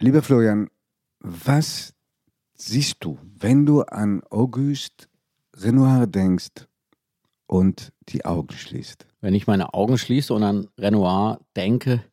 [0.00, 0.70] Lieber Florian,
[1.18, 1.92] was
[2.54, 5.08] siehst du, wenn du an Auguste
[5.56, 6.68] Renoir denkst
[7.48, 9.08] und die Augen schließt?
[9.20, 12.04] Wenn ich meine Augen schließe und an Renoir denke,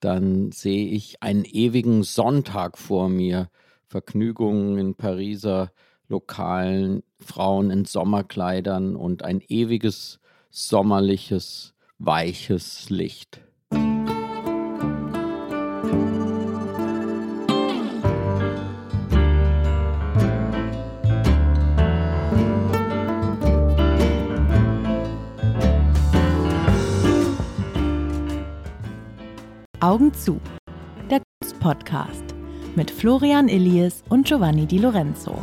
[0.00, 3.50] dann sehe ich einen ewigen Sonntag vor mir.
[3.86, 5.70] Vergnügungen in Pariser
[6.08, 10.18] Lokalen, Frauen in Sommerkleidern und ein ewiges,
[10.50, 13.40] sommerliches, weiches Licht.
[29.92, 30.40] Augen zu.
[31.10, 32.24] Der Kunstpodcast
[32.76, 35.36] mit Florian Illies und Giovanni Di Lorenzo.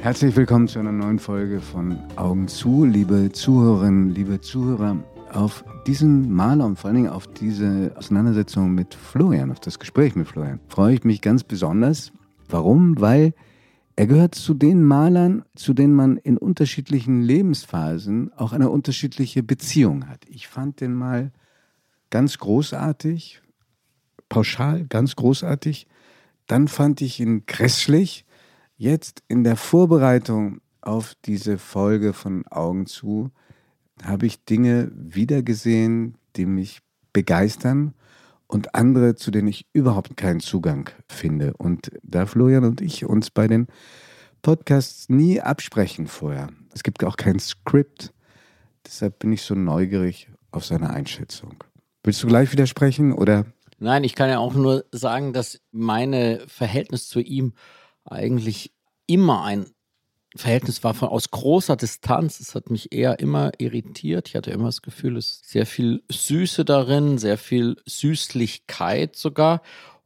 [0.00, 4.96] Herzlich willkommen zu einer neuen Folge von Augen zu, liebe Zuhörerinnen, liebe Zuhörer.
[5.34, 10.14] Auf diesen Maler und vor allen Dingen auf diese Auseinandersetzung mit Florian, auf das Gespräch
[10.14, 12.12] mit Florian, freue ich mich ganz besonders.
[12.48, 13.00] Warum?
[13.00, 13.34] Weil
[13.96, 20.08] er gehört zu den Malern, zu denen man in unterschiedlichen Lebensphasen auch eine unterschiedliche Beziehung
[20.08, 20.24] hat.
[20.28, 21.32] Ich fand den mal
[22.10, 23.42] ganz großartig,
[24.28, 25.88] pauschal ganz großartig.
[26.46, 28.24] Dann fand ich ihn grässlich.
[28.76, 33.32] Jetzt in der Vorbereitung auf diese Folge von Augen zu
[34.02, 36.80] habe ich Dinge wiedergesehen, die mich
[37.12, 37.94] begeistern
[38.46, 41.54] und andere, zu denen ich überhaupt keinen Zugang finde.
[41.56, 43.66] Und da Florian und ich uns bei den
[44.42, 46.48] Podcasts nie absprechen vorher.
[46.74, 48.12] Es gibt auch kein Skript.
[48.86, 51.64] Deshalb bin ich so neugierig auf seine Einschätzung.
[52.02, 53.46] Willst du gleich widersprechen oder?
[53.78, 57.54] Nein, ich kann ja auch nur sagen, dass meine Verhältnis zu ihm
[58.04, 58.72] eigentlich
[59.06, 59.66] immer ein
[60.36, 62.40] Verhältnis war von aus großer Distanz.
[62.40, 64.28] Es hat mich eher immer irritiert.
[64.28, 69.62] Ich hatte immer das Gefühl, es ist sehr viel Süße darin, sehr viel Süßlichkeit sogar.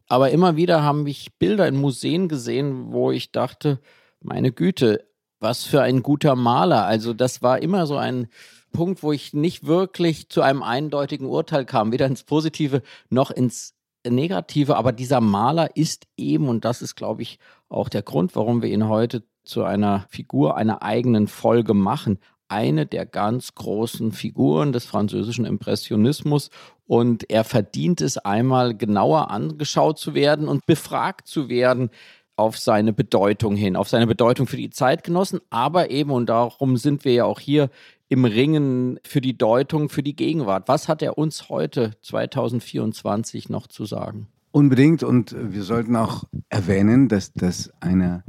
[0.07, 3.81] Aber immer wieder haben mich Bilder in Museen gesehen, wo ich dachte,
[4.21, 5.07] meine Güte,
[5.41, 6.85] was für ein guter Maler.
[6.85, 8.29] Also das war immer so ein
[8.73, 13.75] Punkt, wo ich nicht wirklich zu einem eindeutigen Urteil kam, weder ins Positive noch ins
[14.07, 14.77] Negative.
[14.77, 18.69] Aber dieser Maler ist eben, und das ist, glaube ich, auch der Grund, warum wir
[18.69, 22.19] ihn heute zu einer Figur einer eigenen Folge machen.
[22.49, 26.51] Eine der ganz großen Figuren des französischen Impressionismus
[26.87, 31.91] und er verdient es einmal genauer angeschaut zu werden und befragt zu werden
[32.37, 37.05] auf seine Bedeutung hin, auf seine Bedeutung für die Zeitgenossen, aber eben, und darum sind
[37.05, 37.69] wir ja auch hier
[38.09, 40.69] im Ringen für die Deutung, für die Gegenwart.
[40.69, 44.29] Was hat er uns heute, 2024, noch zu sagen?
[44.51, 48.25] Unbedingt und wir sollten auch erwähnen, dass das eine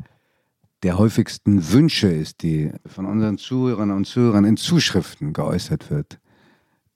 [0.83, 6.19] der häufigsten Wünsche ist, die von unseren Zuhörern und Zuhörern in Zuschriften geäußert wird,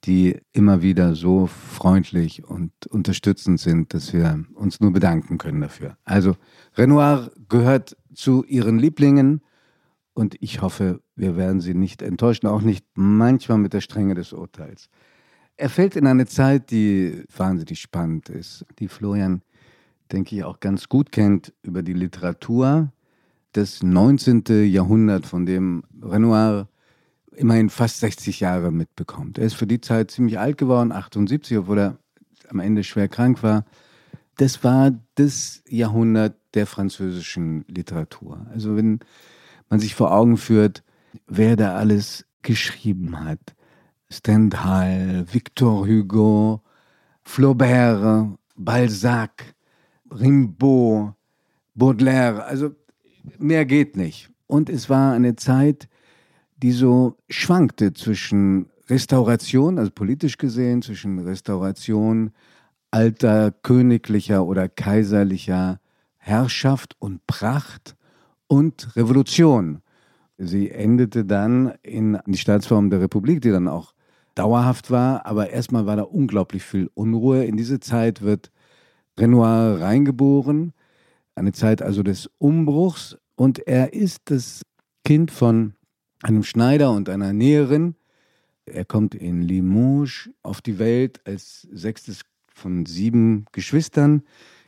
[0.06, 5.98] die immer wieder so freundlich und unterstützend sind, dass wir uns nur bedanken können dafür.
[6.04, 6.36] Also
[6.78, 9.42] Renoir gehört zu Ihren Lieblingen
[10.14, 14.34] und ich hoffe, wir werden Sie nicht enttäuschen, auch nicht manchmal mit der Strenge des
[14.34, 14.90] Urteils.
[15.56, 19.42] Er fällt in eine Zeit, die wahnsinnig spannend ist, die Florian,
[20.12, 22.92] denke ich, auch ganz gut kennt über die Literatur,
[23.54, 24.44] das 19.
[24.66, 26.68] Jahrhundert, von dem Renoir
[27.36, 29.38] immerhin fast 60 Jahre mitbekommt.
[29.38, 31.98] Er ist für die Zeit ziemlich alt geworden, 78, obwohl er
[32.50, 33.66] am Ende schwer krank war.
[34.38, 38.46] Das war das Jahrhundert der französischen Literatur.
[38.54, 39.00] Also wenn
[39.70, 40.84] man sich vor Augen führt,
[41.28, 43.40] wer da alles geschrieben hat.
[44.10, 46.62] Stendhal, Victor Hugo,
[47.24, 49.56] Flaubert, Balzac,
[50.12, 51.14] Rimbaud,
[51.74, 52.76] Baudelaire, also
[53.38, 54.30] mehr geht nicht.
[54.48, 55.88] Und es war eine Zeit,
[56.58, 62.32] die so schwankte zwischen Restauration, also politisch gesehen, zwischen Restauration
[62.92, 65.80] alter königlicher oder kaiserlicher
[66.18, 67.96] Herrschaft und Pracht
[68.48, 69.82] und Revolution.
[70.38, 73.94] Sie endete dann in die Staatsform der Republik, die dann auch
[74.36, 77.46] dauerhaft war, aber erstmal war da unglaublich viel Unruhe.
[77.46, 78.52] In diese Zeit wird
[79.18, 80.74] Renoir reingeboren
[81.36, 84.62] eine Zeit also des Umbruchs und er ist das
[85.06, 85.74] Kind von
[86.22, 87.96] einem Schneider und einer Näherin.
[88.66, 92.22] Er kommt in Limoges auf die Welt als sechstes
[92.54, 94.24] von sieben Geschwistern.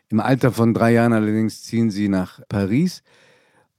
[0.09, 3.03] Im Alter von drei Jahren allerdings ziehen sie nach Paris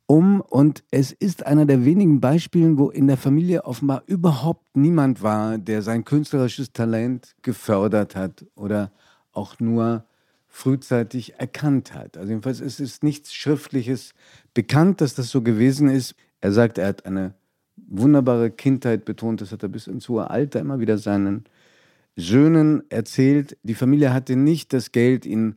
[0.06, 5.22] um und es ist einer der wenigen Beispiele, wo in der Familie offenbar überhaupt niemand
[5.22, 8.92] war, der sein künstlerisches Talent gefördert hat oder
[9.32, 10.04] auch nur
[10.56, 12.16] frühzeitig erkannt hat.
[12.16, 14.14] Also jedenfalls ist es nichts Schriftliches
[14.54, 16.14] bekannt, dass das so gewesen ist.
[16.40, 17.34] Er sagt, er hat eine
[17.76, 21.44] wunderbare Kindheit betont, das hat er bis ins hohe Alter immer wieder seinen
[22.16, 23.58] Söhnen erzählt.
[23.64, 25.56] Die Familie hatte nicht das Geld, ihn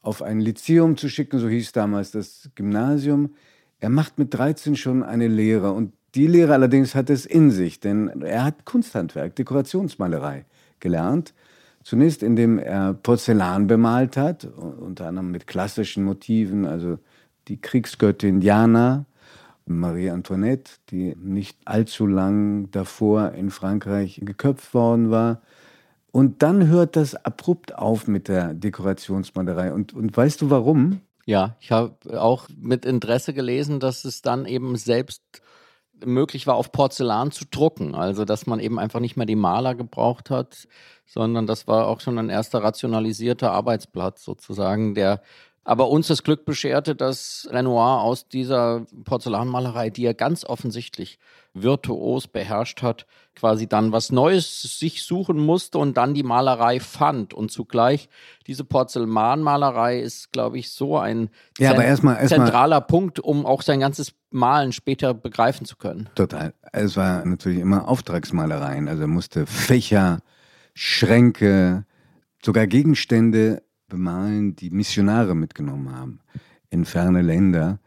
[0.00, 3.34] auf ein Lyzeum zu schicken, so hieß damals das Gymnasium.
[3.80, 7.80] Er macht mit 13 schon eine Lehre und die Lehre allerdings hat es in sich,
[7.80, 10.46] denn er hat Kunsthandwerk, Dekorationsmalerei
[10.78, 11.34] gelernt
[11.86, 16.98] Zunächst, indem er Porzellan bemalt hat, unter anderem mit klassischen Motiven, also
[17.46, 19.04] die Kriegsgöttin Diana,
[19.66, 25.42] Marie Antoinette, die nicht allzu lang davor in Frankreich geköpft worden war.
[26.10, 29.72] Und dann hört das abrupt auf mit der Dekorationsmalerei.
[29.72, 31.02] Und, und weißt du warum?
[31.24, 35.22] Ja, ich habe auch mit Interesse gelesen, dass es dann eben selbst
[36.04, 37.94] möglich war, auf Porzellan zu drucken.
[37.94, 40.68] Also, dass man eben einfach nicht mehr die Maler gebraucht hat,
[41.06, 45.22] sondern das war auch schon ein erster rationalisierter Arbeitsplatz sozusagen, der
[45.66, 51.18] aber uns das Glück bescherte, dass Renoir aus dieser Porzellanmalerei, die er ganz offensichtlich
[51.54, 53.04] virtuos beherrscht hat,
[53.34, 57.34] quasi dann was Neues sich suchen musste und dann die Malerei fand.
[57.34, 58.08] Und zugleich
[58.46, 63.18] diese Porzellanmalerei ist, glaube ich, so ein ja, aber erst mal, erst zentraler mal, Punkt,
[63.18, 66.08] um auch sein ganzes Malen später begreifen zu können.
[66.14, 66.54] Total.
[66.72, 68.86] Es war natürlich immer Auftragsmalereien.
[68.86, 70.20] Also er musste Fächer,
[70.74, 71.86] Schränke,
[72.40, 76.20] sogar Gegenstände bemalen, die Missionare mitgenommen haben
[76.70, 77.78] in ferne Länder.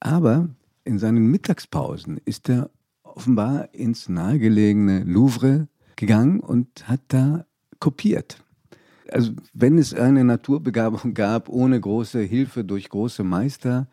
[0.00, 0.48] Aber
[0.84, 2.70] in seinen Mittagspausen ist er
[3.02, 7.46] offenbar ins nahegelegene Louvre gegangen und hat da
[7.78, 8.42] kopiert.
[9.10, 13.88] Also wenn es eine Naturbegabung gab, ohne große Hilfe durch große Meister,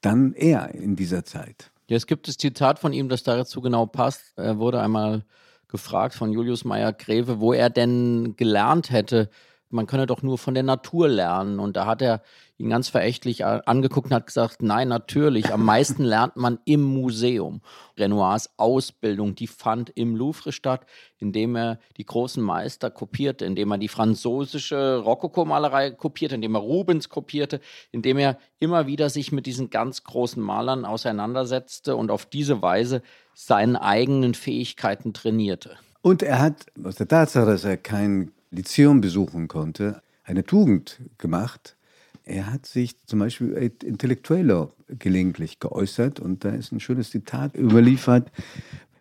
[0.00, 1.70] dann er in dieser Zeit.
[1.88, 4.32] Ja, es gibt das Zitat von ihm, das dazu genau passt.
[4.36, 5.24] Er wurde einmal
[5.68, 9.28] gefragt von Julius Meyer-Greve, wo er denn gelernt hätte,
[9.74, 11.58] man könne doch nur von der Natur lernen.
[11.58, 12.22] Und da hat er
[12.56, 17.60] ihn ganz verächtlich angeguckt und hat gesagt, nein, natürlich, am meisten lernt man im Museum.
[17.98, 20.86] Renoirs Ausbildung, die fand im Louvre statt,
[21.18, 27.08] indem er die großen Meister kopierte, indem er die französische Rokoko-Malerei kopierte, indem er Rubens
[27.08, 27.60] kopierte,
[27.90, 33.02] indem er immer wieder sich mit diesen ganz großen Malern auseinandersetzte und auf diese Weise
[33.34, 35.76] seinen eigenen Fähigkeiten trainierte.
[36.02, 41.76] Und er hat aus der Tatsache, dass er kein Lyzeum besuchen konnte, eine Tugend gemacht.
[42.24, 43.52] Er hat sich zum Beispiel
[43.82, 48.32] intellektueller gelegentlich geäußert und da ist ein schönes Zitat überliefert.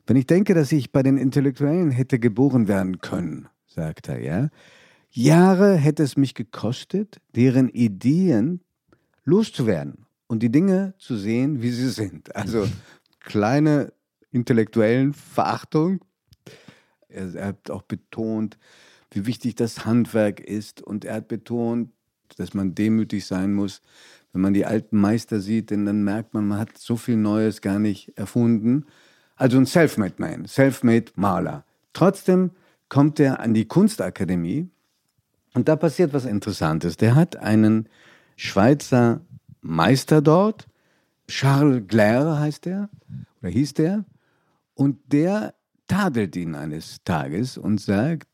[0.05, 4.49] Wenn ich denke, dass ich bei den Intellektuellen hätte geboren werden können, sagt er, ja,
[5.09, 8.61] Jahre hätte es mich gekostet, deren Ideen
[9.23, 12.35] loszuwerden und die Dinge zu sehen, wie sie sind.
[12.35, 12.67] Also
[13.19, 13.93] kleine
[14.31, 15.99] intellektuellen Verachtung.
[17.07, 18.57] Er, er hat auch betont,
[19.15, 20.81] wie wichtig das Handwerk ist.
[20.81, 21.89] Und er hat betont,
[22.37, 23.81] dass man demütig sein muss,
[24.31, 27.61] wenn man die alten Meister sieht, denn dann merkt man, man hat so viel Neues
[27.61, 28.85] gar nicht erfunden.
[29.35, 31.65] Also ein Selfmade Man, Selfmade Maler.
[31.93, 32.51] Trotzdem
[32.89, 34.69] kommt er an die Kunstakademie
[35.53, 36.97] und da passiert was Interessantes.
[36.97, 37.89] Der hat einen
[38.35, 39.21] Schweizer
[39.61, 40.67] Meister dort,
[41.27, 42.89] Charles Glaire heißt er,
[43.41, 44.05] oder hieß der,
[44.73, 45.53] und der
[45.87, 48.27] tadelt ihn eines Tages und sagt,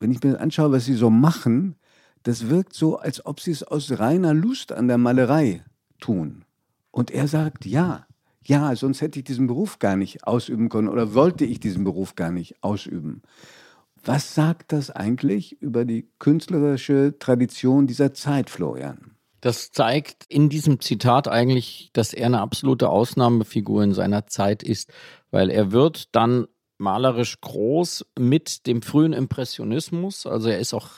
[0.00, 1.76] wenn ich mir anschaue, was sie so machen,
[2.22, 5.64] das wirkt so, als ob sie es aus reiner Lust an der Malerei
[6.00, 6.44] tun.
[6.90, 8.06] Und er sagt, ja,
[8.44, 12.16] ja, sonst hätte ich diesen Beruf gar nicht ausüben können oder wollte ich diesen Beruf
[12.16, 13.22] gar nicht ausüben.
[14.02, 19.16] Was sagt das eigentlich über die künstlerische Tradition dieser Zeit, Florian?
[19.42, 24.92] Das zeigt in diesem Zitat eigentlich, dass er eine absolute Ausnahmefigur in seiner Zeit ist,
[25.30, 26.46] weil er wird dann
[26.80, 30.26] malerisch groß mit dem frühen Impressionismus.
[30.26, 30.88] Also er ist auch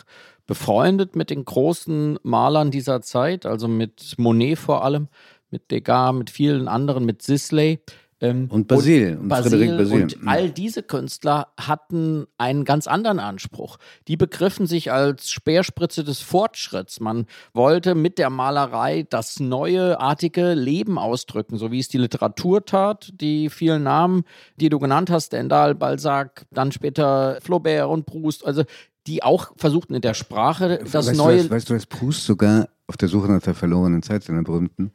[0.47, 5.09] befreundet mit den großen Malern dieser Zeit, also mit Monet vor allem,
[5.51, 7.81] mit Degas, mit vielen anderen, mit Sisley.
[8.23, 10.03] Ähm, und Basil und, und Frédéric Basil.
[10.03, 13.79] Und all diese Künstler hatten einen ganz anderen Anspruch.
[14.07, 17.01] Die begriffen sich als Speerspritze des Fortschritts.
[17.01, 22.65] Man wollte mit der Malerei das neue, artige Leben ausdrücken, so wie es die Literatur
[22.65, 23.11] tat.
[23.21, 24.23] Die vielen Namen,
[24.57, 28.63] die du genannt hast, Stendhal, Balzac, dann später Flaubert und Proust, also
[29.09, 31.43] die auch versuchten in der Sprache das weißt neue.
[31.43, 34.93] Du, weißt du, dass Proust sogar auf der Suche nach der verlorenen Zeit, seiner berühmten,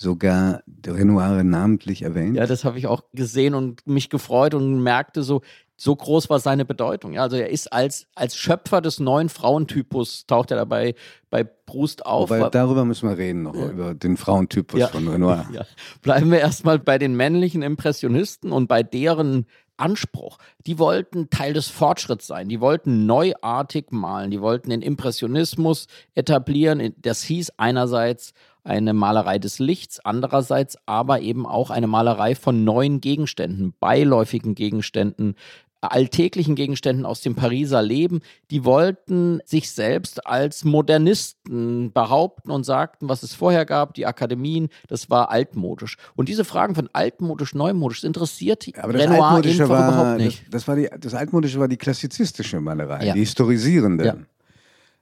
[0.00, 2.36] sogar Renoir namentlich erwähnt.
[2.36, 5.42] Ja, das habe ich auch gesehen und mich gefreut und merkte so,
[5.76, 7.12] so groß war seine Bedeutung.
[7.12, 10.94] Ja, also er ist als, als Schöpfer des neuen Frauentypus, taucht er dabei
[11.28, 12.30] bei Brust auf.
[12.30, 13.68] Wobei, darüber müssen wir reden, noch ja.
[13.68, 14.88] über den Frauentypus ja.
[14.88, 15.46] von Renoir.
[15.52, 15.66] Ja.
[16.00, 20.38] Bleiben wir erstmal bei den männlichen Impressionisten und bei deren Anspruch.
[20.66, 22.48] Die wollten Teil des Fortschritts sein.
[22.48, 24.30] Die wollten neuartig malen.
[24.30, 26.94] Die wollten den Impressionismus etablieren.
[26.98, 28.32] Das hieß einerseits
[28.64, 35.34] eine Malerei des Lichts, andererseits aber eben auch eine Malerei von neuen Gegenständen, beiläufigen Gegenständen,
[35.80, 43.08] alltäglichen Gegenständen aus dem Pariser Leben, die wollten sich selbst als Modernisten behaupten und sagten,
[43.08, 45.96] was es vorher gab, die Akademien, das war altmodisch.
[46.16, 50.42] Und diese Fragen von altmodisch, neumodisch interessiert Aber das Renoir Altmodische war, überhaupt nicht.
[50.44, 53.14] Das, das, war die, das Altmodische war die klassizistische Malerei, ja.
[53.14, 54.04] die historisierende.
[54.04, 54.16] Ja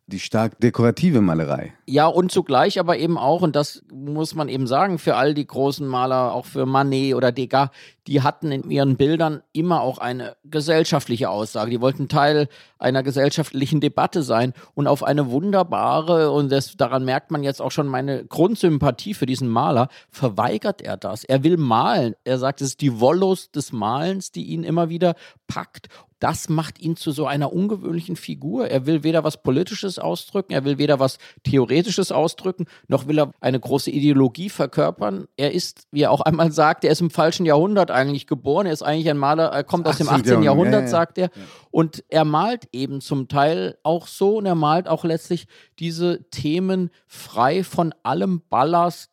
[0.09, 1.75] die stark dekorative Malerei.
[1.87, 5.47] Ja, und zugleich aber eben auch, und das muss man eben sagen, für all die
[5.47, 7.69] großen Maler, auch für Manet oder Degas,
[8.07, 11.71] die hatten in ihren Bildern immer auch eine gesellschaftliche Aussage.
[11.71, 12.49] Die wollten Teil
[12.79, 17.71] einer gesellschaftlichen Debatte sein und auf eine wunderbare, und das, daran merkt man jetzt auch
[17.71, 21.25] schon meine Grundsympathie für diesen Maler, verweigert er das.
[21.25, 22.15] Er will malen.
[22.25, 25.15] Er sagt, es ist die Wollust des Malens, die ihn immer wieder
[25.47, 25.89] packt
[26.19, 28.69] das macht ihn zu so einer ungewöhnlichen Figur.
[28.69, 33.33] Er will weder was Politisches ausdrücken, er will weder was Theoretisches ausdrücken, noch will er
[33.41, 35.27] eine große Ideologie verkörpern.
[35.37, 38.67] Er ist, wie er auch einmal sagt, er ist im falschen Jahrhundert eigentlich geboren.
[38.67, 40.43] Er ist eigentlich ein Maler, er kommt aus dem 18.
[40.43, 40.89] Jahrhundert, ja, ja.
[40.89, 41.31] sagt er.
[41.71, 45.47] Und er malt eben zum Teil auch so und er malt auch letztlich
[45.79, 49.11] diese Themen frei von allem Ballast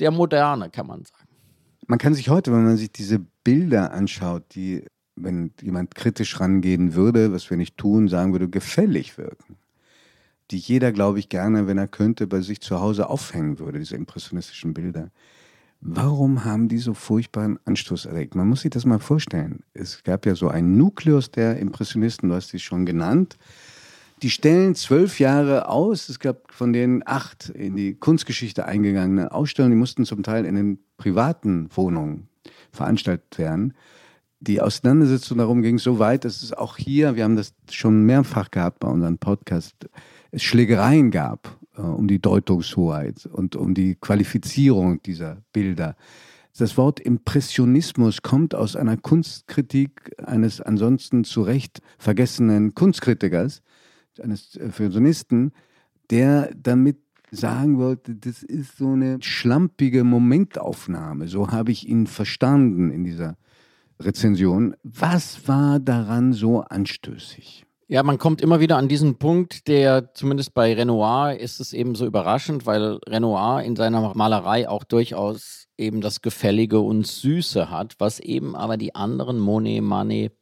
[0.00, 1.28] der Moderne, kann man sagen.
[1.86, 4.84] Man kann sich heute, wenn man sich diese Bilder anschaut, die
[5.22, 9.56] wenn jemand kritisch rangehen würde, was wir nicht tun, sagen würde, gefällig wirken.
[10.50, 13.96] Die jeder, glaube ich, gerne, wenn er könnte, bei sich zu Hause aufhängen würde, diese
[13.96, 15.10] impressionistischen Bilder.
[15.80, 18.34] Warum haben die so furchtbaren Anstoß erregt?
[18.34, 19.60] Man muss sich das mal vorstellen.
[19.74, 23.38] Es gab ja so einen Nukleus der Impressionisten, du hast sie schon genannt.
[24.22, 26.08] Die stellen zwölf Jahre aus.
[26.08, 29.76] Es gab von denen acht in die Kunstgeschichte eingegangene Ausstellungen.
[29.76, 32.28] Die mussten zum Teil in den privaten Wohnungen
[32.72, 33.74] veranstaltet werden
[34.40, 38.50] die Auseinandersetzung darum ging so weit, dass es auch hier, wir haben das schon mehrfach
[38.50, 39.74] gehabt bei unserem Podcast,
[40.30, 45.96] es Schlägereien gab äh, um die Deutungshoheit und um die Qualifizierung dieser Bilder.
[46.56, 53.62] Das Wort Impressionismus kommt aus einer Kunstkritik eines ansonsten zu Recht vergessenen Kunstkritikers,
[54.20, 55.52] eines äh, Fusionisten,
[56.10, 56.98] der damit
[57.30, 61.28] sagen wollte, das ist so eine schlampige Momentaufnahme.
[61.28, 63.36] So habe ich ihn verstanden in dieser
[64.00, 64.76] Rezension.
[64.82, 67.64] Was war daran so anstößig?
[67.90, 71.94] Ja, man kommt immer wieder an diesen Punkt, der zumindest bei Renoir ist es eben
[71.94, 77.94] so überraschend, weil Renoir in seiner Malerei auch durchaus eben das Gefällige und Süße hat,
[77.98, 80.34] was eben aber die anderen Monet, Manet,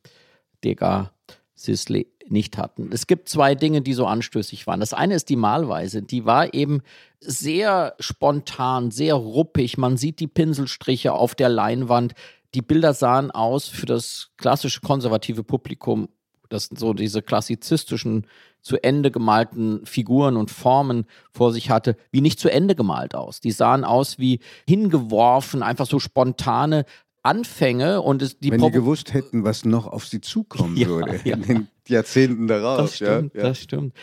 [0.65, 1.07] Degas,
[1.55, 2.91] Sisley nicht hatten.
[2.93, 4.81] Es gibt zwei Dinge, die so anstößig waren.
[4.81, 6.03] Das eine ist die Malweise.
[6.03, 6.81] Die war eben
[7.21, 9.79] sehr spontan, sehr ruppig.
[9.79, 12.15] Man sieht die Pinselstriche auf der Leinwand
[12.55, 16.09] die Bilder sahen aus für das klassische konservative Publikum,
[16.49, 18.27] das so diese klassizistischen,
[18.63, 23.41] zu Ende gemalten Figuren und Formen vor sich hatte, wie nicht zu Ende gemalt aus.
[23.41, 26.85] Die sahen aus wie hingeworfen, einfach so spontane
[27.23, 30.89] Anfänge und es, die Wenn Pro die gewusst hätten, was noch auf sie zukommen ja,
[30.89, 31.37] würde ja.
[31.37, 32.79] in den Jahrzehnten darauf.
[32.79, 33.95] Das stimmt, ja, das stimmt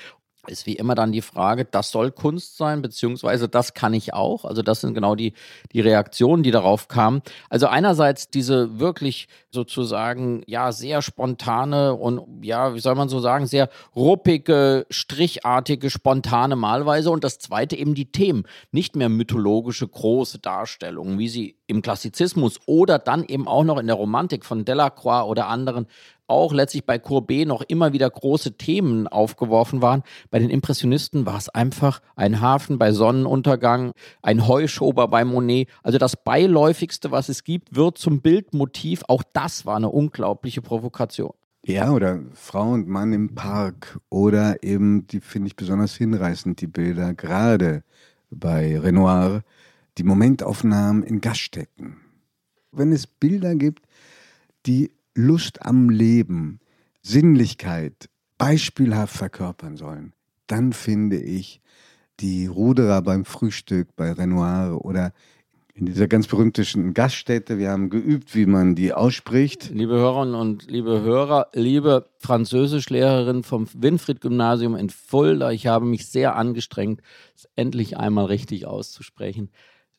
[0.47, 4.45] ist wie immer dann die Frage, das soll Kunst sein, beziehungsweise das kann ich auch.
[4.45, 5.33] Also das sind genau die,
[5.71, 7.21] die Reaktionen, die darauf kamen.
[7.50, 13.45] Also einerseits diese wirklich sozusagen, ja, sehr spontane und, ja, wie soll man so sagen,
[13.47, 17.09] sehr ruppige, strichartige, spontane Malweise.
[17.09, 18.43] Und das zweite eben die Themen.
[18.71, 23.88] Nicht mehr mythologische, große Darstellungen, wie sie im Klassizismus oder dann eben auch noch in
[23.88, 25.88] der Romantik von Delacroix oder anderen
[26.27, 30.03] auch letztlich bei Courbet noch immer wieder große Themen aufgeworfen waren.
[30.30, 35.70] Bei den Impressionisten war es einfach ein Hafen bei Sonnenuntergang, ein Heuschober bei Monet.
[35.84, 39.03] Also das beiläufigste, was es gibt, wird zum Bildmotiv.
[39.08, 41.34] Auch das war eine unglaubliche Provokation.
[41.65, 46.68] Ja, oder Frau und Mann im Park oder eben, die finde ich besonders hinreißend, die
[46.68, 47.84] Bilder, gerade
[48.30, 49.44] bei Renoir,
[49.98, 51.98] die Momentaufnahmen in Gaststätten.
[52.72, 53.86] Wenn es Bilder gibt,
[54.65, 56.60] die Lust am Leben,
[57.01, 60.13] Sinnlichkeit beispielhaft verkörpern sollen,
[60.48, 61.62] dann finde ich
[62.20, 65.13] die Ruderer beim Frühstück bei Renoir oder
[65.75, 67.58] in dieser ganz berühmten Gaststätte.
[67.58, 69.72] Wir haben geübt, wie man die ausspricht.
[69.74, 76.36] Liebe Hörerinnen und liebe Hörer, liebe Französischlehrerin vom Winfried-Gymnasium in Fulda, ich habe mich sehr
[76.36, 77.01] angestrengt,
[77.36, 79.50] es endlich einmal richtig auszusprechen.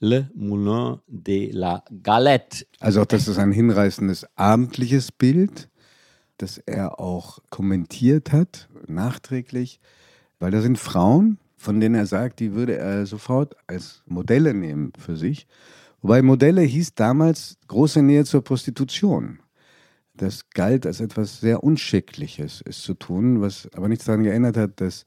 [0.01, 2.67] Le Moulin de la Galette.
[2.81, 5.69] Also auch das ist ein hinreißendes abendliches Bild,
[6.39, 9.81] das er auch kommentiert hat, nachträglich,
[10.39, 14.93] weil da sind Frauen, von denen er sagt, die würde er sofort als Modelle nehmen
[14.99, 15.47] für sich.
[16.03, 19.39] Wobei Modelle hieß damals große Nähe zur Prostitution.
[20.13, 24.81] Das galt als etwas sehr Unschickliches, es zu tun, was aber nichts daran geändert hat,
[24.81, 25.07] dass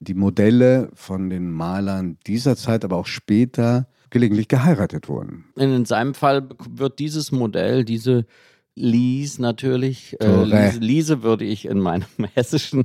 [0.00, 5.46] die Modelle von den Malern dieser Zeit, aber auch später gelegentlich geheiratet wurden.
[5.56, 8.26] In seinem Fall wird dieses Modell, diese
[8.74, 12.84] Lies natürlich, äh, Liese, Liese würde ich in meinem hessischen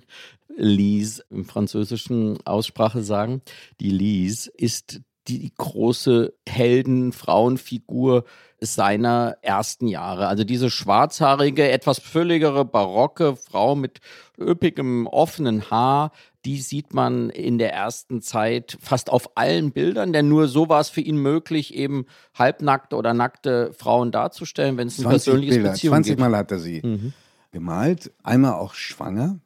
[0.55, 3.41] Lies im französischen Aussprache sagen.
[3.79, 8.25] Die Lies ist die große Helden-Frauenfigur
[8.59, 10.27] seiner ersten Jahre.
[10.27, 13.99] Also diese schwarzhaarige, etwas fülligere, barocke Frau mit
[14.39, 16.11] üppigem, offenen Haar,
[16.45, 20.81] die sieht man in der ersten Zeit fast auf allen Bildern, denn nur so war
[20.81, 25.71] es für ihn möglich, eben halbnackte oder nackte Frauen darzustellen, wenn es ein persönliches Bilder,
[25.71, 27.13] Beziehung 20 Mal hat er sie mhm.
[27.51, 29.39] gemalt, einmal auch schwanger.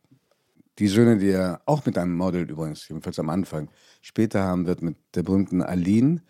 [0.80, 3.70] Die Söhne, die er auch mit einem Model übrigens, jedenfalls am Anfang,
[4.02, 6.22] später haben wird mit der berühmten Aline,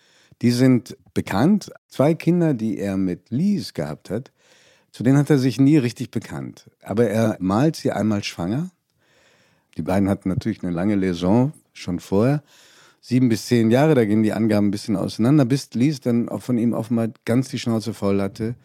[0.42, 1.72] die sind bekannt.
[1.88, 4.32] Zwei Kinder, die er mit Lies gehabt hat,
[4.92, 6.70] zu denen hat er sich nie richtig bekannt.
[6.82, 8.70] Aber er malt sie einmal schwanger.
[9.78, 12.44] Die beiden hatten natürlich eine lange Liaison schon vorher.
[13.00, 16.42] Sieben bis zehn Jahre, da gehen die Angaben ein bisschen auseinander, bis Lies dann auch
[16.42, 18.56] von ihm offenbar ganz die Schnauze voll hatte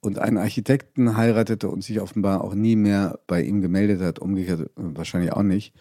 [0.00, 4.70] und einen Architekten heiratete und sich offenbar auch nie mehr bei ihm gemeldet hat, umgekehrt
[4.76, 5.74] wahrscheinlich auch nicht.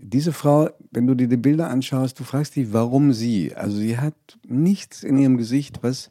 [0.00, 3.54] Diese Frau, wenn du dir die Bilder anschaust, du fragst dich, warum sie?
[3.54, 4.14] Also sie hat
[4.46, 6.10] nichts in ihrem Gesicht, was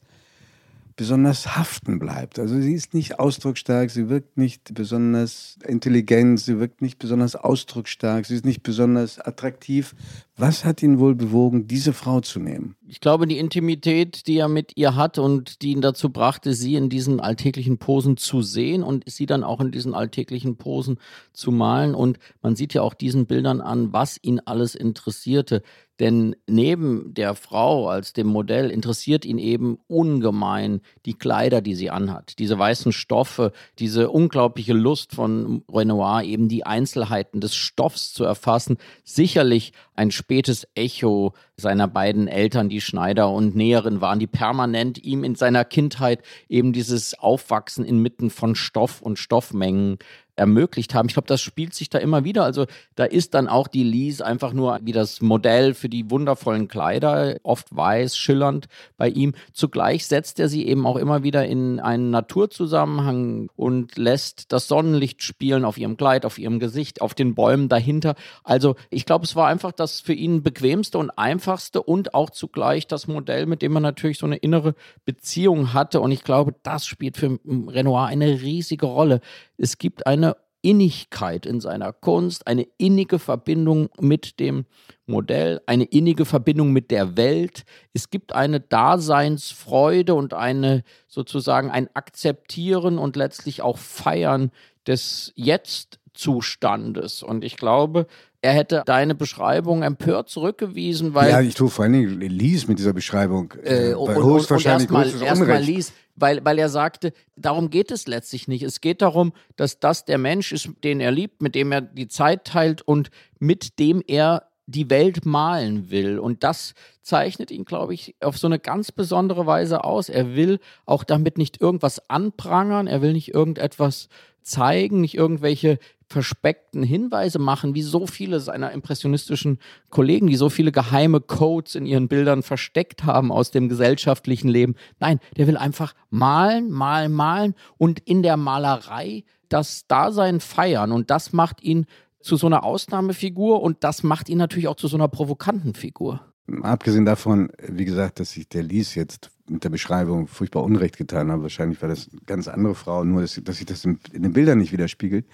[0.98, 2.40] besonders haften bleibt.
[2.40, 8.26] Also sie ist nicht ausdrucksstark, sie wirkt nicht besonders intelligent, sie wirkt nicht besonders ausdrucksstark,
[8.26, 9.96] sie ist nicht besonders attraktiv.
[10.36, 12.76] Was hat ihn wohl bewogen, diese Frau zu nehmen?
[12.90, 16.76] Ich glaube, die Intimität, die er mit ihr hat und die ihn dazu brachte, sie
[16.76, 20.98] in diesen alltäglichen Posen zu sehen und sie dann auch in diesen alltäglichen Posen
[21.34, 21.94] zu malen.
[21.94, 25.64] Und man sieht ja auch diesen Bildern an, was ihn alles interessierte.
[26.00, 31.90] Denn neben der Frau als dem Modell interessiert ihn eben ungemein die Kleider, die sie
[31.90, 32.38] anhat.
[32.38, 38.78] Diese weißen Stoffe, diese unglaubliche Lust von Renoir, eben die Einzelheiten des Stoffs zu erfassen.
[39.04, 45.24] Sicherlich ein spätes Echo seiner beiden Eltern, die Schneider und Näherin waren, die permanent ihm
[45.24, 49.98] in seiner Kindheit eben dieses Aufwachsen inmitten von Stoff und Stoffmengen
[50.38, 51.08] ermöglicht haben.
[51.08, 52.44] Ich glaube, das spielt sich da immer wieder.
[52.44, 56.68] Also da ist dann auch die Lise einfach nur wie das Modell für die wundervollen
[56.68, 59.34] Kleider, oft weiß, schillernd bei ihm.
[59.54, 65.24] Zugleich setzt er sie eben auch immer wieder in einen Naturzusammenhang und lässt das Sonnenlicht
[65.24, 68.16] spielen auf ihrem Kleid, auf ihrem Gesicht, auf den Bäumen dahinter.
[68.44, 72.88] Also ich glaube, es war einfach das für ihn bequemste und einfachste und auch zugleich
[72.88, 76.00] das Modell, mit dem man natürlich so eine innere Beziehung hatte.
[76.00, 79.22] Und ich glaube, das spielt für Renoir eine riesige Rolle.
[79.58, 84.66] Es gibt eine Innigkeit in seiner Kunst, eine innige Verbindung mit dem
[85.06, 87.64] Modell, eine innige Verbindung mit der Welt.
[87.94, 94.52] Es gibt eine Daseinsfreude und eine sozusagen ein Akzeptieren und letztlich auch Feiern
[94.88, 97.24] des Jetzt-Zustandes.
[97.24, 98.08] Und ich glaube,
[98.48, 101.30] er hätte deine Beschreibung empört zurückgewiesen, weil.
[101.30, 103.54] Ja, ich tue vor allen Dingen Lies mit dieser Beschreibung.
[103.62, 108.48] Äh, und, und, und erstmal erst Lies, weil, weil er sagte, darum geht es letztlich
[108.48, 108.64] nicht.
[108.64, 112.08] Es geht darum, dass das der Mensch ist, den er liebt, mit dem er die
[112.08, 116.18] Zeit teilt und mit dem er die Welt malen will.
[116.18, 120.08] Und das zeichnet ihn, glaube ich, auf so eine ganz besondere Weise aus.
[120.08, 124.08] Er will auch damit nicht irgendwas anprangern, er will nicht irgendetwas
[124.48, 125.80] zeigen, nicht irgendwelche
[126.10, 131.86] verspeckten Hinweise machen, wie so viele seiner impressionistischen Kollegen, die so viele geheime Codes in
[131.86, 134.76] ihren Bildern versteckt haben aus dem gesellschaftlichen Leben.
[135.00, 140.92] Nein, der will einfach malen, malen, malen und in der Malerei das Dasein feiern.
[140.92, 141.86] Und das macht ihn
[142.22, 146.22] zu so einer Ausnahmefigur und das macht ihn natürlich auch zu so einer provokanten Figur.
[146.62, 151.32] Abgesehen davon, wie gesagt, dass sich der Lies jetzt mit der Beschreibung furchtbar Unrecht getan
[151.32, 151.42] hat.
[151.42, 154.34] Wahrscheinlich war das eine ganz andere Frau, nur dass, dass sich das in, in den
[154.34, 155.26] Bildern nicht widerspiegelt.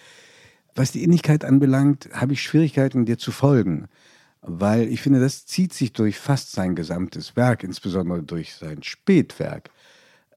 [0.76, 3.88] Was die Innigkeit anbelangt, habe ich Schwierigkeiten, dir zu folgen,
[4.42, 9.70] weil ich finde, das zieht sich durch fast sein gesamtes Werk, insbesondere durch sein Spätwerk.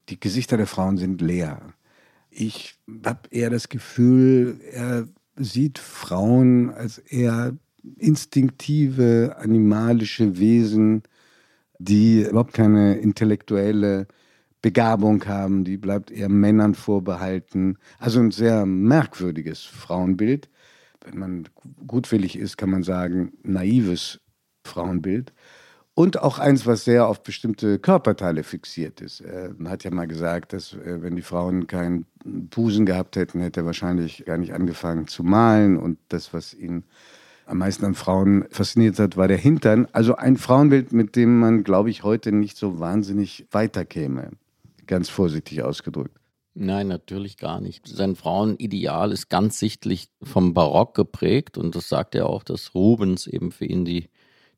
[0.09, 1.73] Die Gesichter der Frauen sind leer.
[2.29, 7.57] Ich habe eher das Gefühl, er sieht Frauen als eher
[7.97, 11.03] instinktive, animalische Wesen,
[11.79, 14.07] die überhaupt keine intellektuelle
[14.61, 17.77] Begabung haben, die bleibt eher Männern vorbehalten.
[17.99, 20.49] Also ein sehr merkwürdiges Frauenbild.
[21.05, 21.49] Wenn man
[21.85, 24.19] gutwillig ist, kann man sagen, naives
[24.65, 25.33] Frauenbild.
[25.93, 29.23] Und auch eins, was sehr auf bestimmte Körperteile fixiert ist.
[29.57, 33.61] Man hat ja mal gesagt, dass äh, wenn die Frauen keinen Busen gehabt hätten, hätte
[33.61, 35.75] er wahrscheinlich gar nicht angefangen zu malen.
[35.77, 36.83] Und das, was ihn
[37.47, 39.87] am meisten an Frauen fasziniert hat, war der Hintern.
[39.91, 44.31] Also ein Frauenbild, mit dem man, glaube ich, heute nicht so wahnsinnig weiterkäme.
[44.85, 46.15] Ganz vorsichtig ausgedrückt.
[46.53, 47.87] Nein, natürlich gar nicht.
[47.87, 53.27] Sein Frauenideal ist ganz sichtlich vom Barock geprägt und das sagt er auch, dass Rubens
[53.27, 54.09] eben für ihn die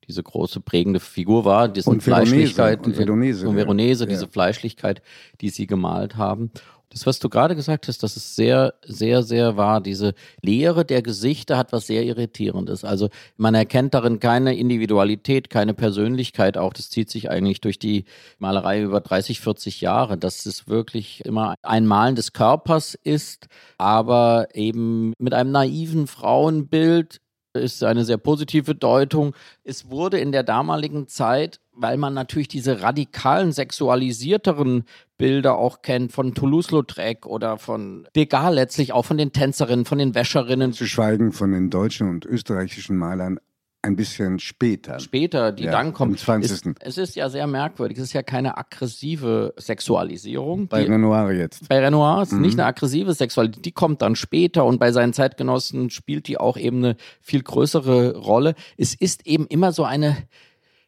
[0.08, 3.56] diese große prägende Figur war, diese Und Fleischlichkeit und Veronese, und.
[3.56, 4.10] Veronese, Ja.
[4.10, 5.04] diese Fleischlichkeit,
[5.40, 6.50] die sie gemalt haben.
[6.92, 9.80] Das, was du gerade gesagt hast, das ist sehr, sehr, sehr wahr.
[9.80, 12.84] Diese Leere der Gesichter hat was sehr Irritierendes.
[12.84, 16.74] Also man erkennt darin keine Individualität, keine Persönlichkeit auch.
[16.74, 18.06] Das zieht sich eigentlich durch die
[18.40, 23.48] Malerei über 30, 40 Jahre, dass es wirklich immer ein Malen des Körpers ist,
[23.78, 27.22] aber eben mit einem naiven Frauenbild
[27.54, 29.36] ist eine sehr positive Deutung.
[29.64, 34.84] Es wurde in der damaligen Zeit, weil man natürlich diese radikalen, sexualisierteren
[35.18, 40.16] Bilder auch kennt, von Toulouse-Lautrec oder von Degas letztlich, auch von den Tänzerinnen, von den
[40.16, 43.40] Wäscherinnen, Zu schweigen von den deutschen und österreichischen Malern
[43.82, 45.00] ein bisschen später.
[45.00, 46.12] später, die Ja, dann kommen.
[46.12, 46.52] im 20..
[46.52, 47.98] Es, es ist ja sehr merkwürdig.
[47.98, 50.68] Es ist ja keine aggressive Sexualisierung.
[50.68, 51.70] Bei die, Renoir jetzt.
[51.70, 52.42] bei Renoir ist Mhm.
[52.42, 56.58] nicht eine aggressive Sexualität, die kommt dann später und bei seinen Zeitgenossen spielt die auch
[56.58, 58.56] eben eine viel größere Rolle.
[58.78, 60.18] Es ist eben immer so eine,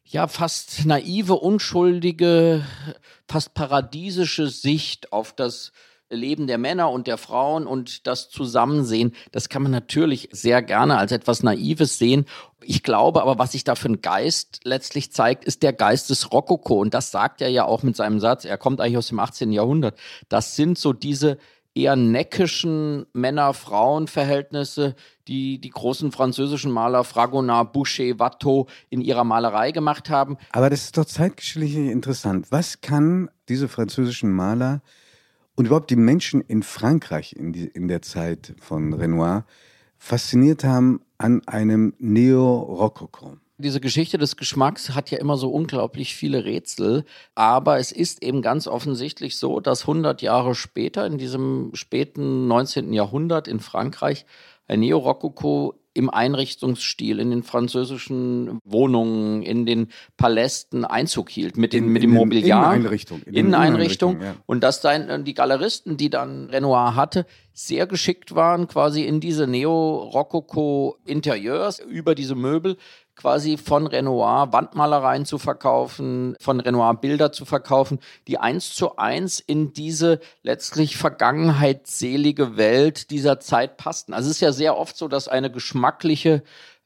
[0.04, 2.62] ja, fast naive, unschuldige,
[3.26, 5.72] fast paradiesische Sicht auf das
[6.12, 10.98] Leben der Männer und der Frauen und das Zusammensehen, das kann man natürlich sehr gerne
[10.98, 12.26] als etwas Naives sehen.
[12.62, 16.32] Ich glaube aber, was sich da für ein Geist letztlich zeigt, ist der Geist des
[16.32, 16.80] Rokoko.
[16.80, 18.44] Und das sagt er ja auch mit seinem Satz.
[18.44, 19.50] Er kommt eigentlich aus dem 18.
[19.50, 19.98] Jahrhundert.
[20.28, 21.38] Das sind so diese
[21.74, 24.94] eher neckischen Männer-Frauen-Verhältnisse,
[25.28, 30.36] die die großen französischen Maler Fragonard, Boucher, Watteau in ihrer Malerei gemacht haben.
[30.52, 32.46] Aber das ist doch zeitgeschichtlich interessant.
[32.50, 34.82] Was kann diese französischen Maler
[35.56, 39.44] und überhaupt die Menschen in Frankreich in, die, in der Zeit von Renoir
[39.98, 43.36] fasziniert haben an einem Neo-Rokoko?
[43.58, 47.04] Diese Geschichte des Geschmacks hat ja immer so unglaublich viele Rätsel,
[47.36, 52.92] aber es ist eben ganz offensichtlich so, dass 100 Jahre später, in diesem späten 19.
[52.92, 54.26] Jahrhundert in Frankreich,
[54.66, 61.84] ein Neorokoko im Einrichtungsstil, in den französischen Wohnungen, in den Palästen Einzug hielt, mit, den,
[61.84, 62.74] In- mit in dem den Mobiliar.
[62.74, 64.20] Inneneinrichtungen, in Inneneinrichtung.
[64.22, 64.34] Ja.
[64.46, 69.20] Und dass dann äh, die Galeristen, die dann Renoir hatte, sehr geschickt waren, quasi in
[69.20, 72.78] diese Neo-Rokoko-Interieurs, über diese Möbel,
[73.14, 79.40] quasi von Renoir Wandmalereien zu verkaufen, von Renoir Bilder zu verkaufen, die eins zu eins
[79.40, 84.14] in diese letztlich vergangenheitsselige Welt dieser Zeit passten.
[84.14, 86.42] Also es ist ja sehr oft so, dass eine geschmackliche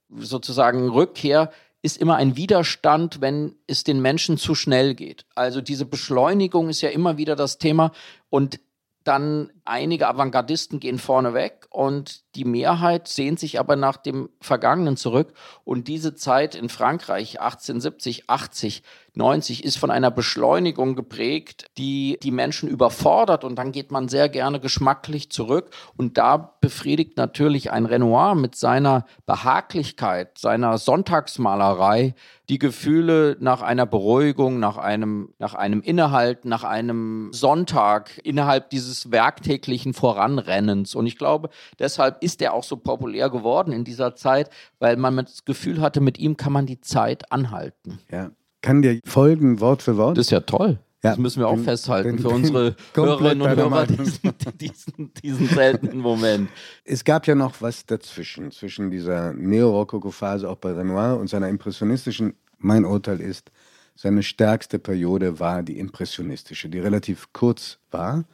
[0.09, 1.50] sozusagen Rückkehr
[1.83, 5.24] ist immer ein Widerstand, wenn es den Menschen zu schnell geht.
[5.37, 7.92] Also diese Beschleunigung ist ja immer wieder das Thema
[8.29, 8.59] und
[9.06, 14.96] dann einige Avantgardisten gehen vorne weg und die Mehrheit sehnt sich aber nach dem Vergangenen
[14.96, 15.32] zurück.
[15.64, 18.82] Und diese Zeit in Frankreich 1870, 80,
[19.16, 24.29] 90 ist von einer Beschleunigung geprägt, die die Menschen überfordert und dann geht man sehr
[24.29, 25.70] gerne geschmacklich zurück.
[25.96, 32.14] Und da befriedigt natürlich ein Renoir mit seiner Behaglichkeit, seiner Sonntagsmalerei
[32.50, 39.11] die Gefühle nach einer Beruhigung, nach einem, nach einem Innehalten, nach einem Sonntag innerhalb dieses
[39.11, 40.94] werktäglichen Voranrennens.
[40.94, 41.48] Und ich glaube,
[41.79, 46.02] deshalb ist er auch so populär geworden in dieser Zeit, weil man das Gefühl hatte,
[46.02, 47.98] mit ihm kann man die Zeit anhalten.
[48.11, 48.31] Ja.
[48.66, 50.18] Kann dir folgen, Wort für Wort?
[50.18, 50.81] Das ist ja toll.
[51.05, 55.12] Ja, das müssen wir auch bin- festhalten bin- für unsere Hörerinnen und Hörer, diesen, diesen,
[55.22, 56.48] diesen seltenen Moment.
[56.85, 62.35] Es gab ja noch was dazwischen, zwischen dieser Neorokoko-Phase auch bei Renoir und seiner impressionistischen.
[62.59, 63.52] Mein Urteil ist,
[63.94, 68.24] seine stärkste Periode war die impressionistische, die relativ kurz war,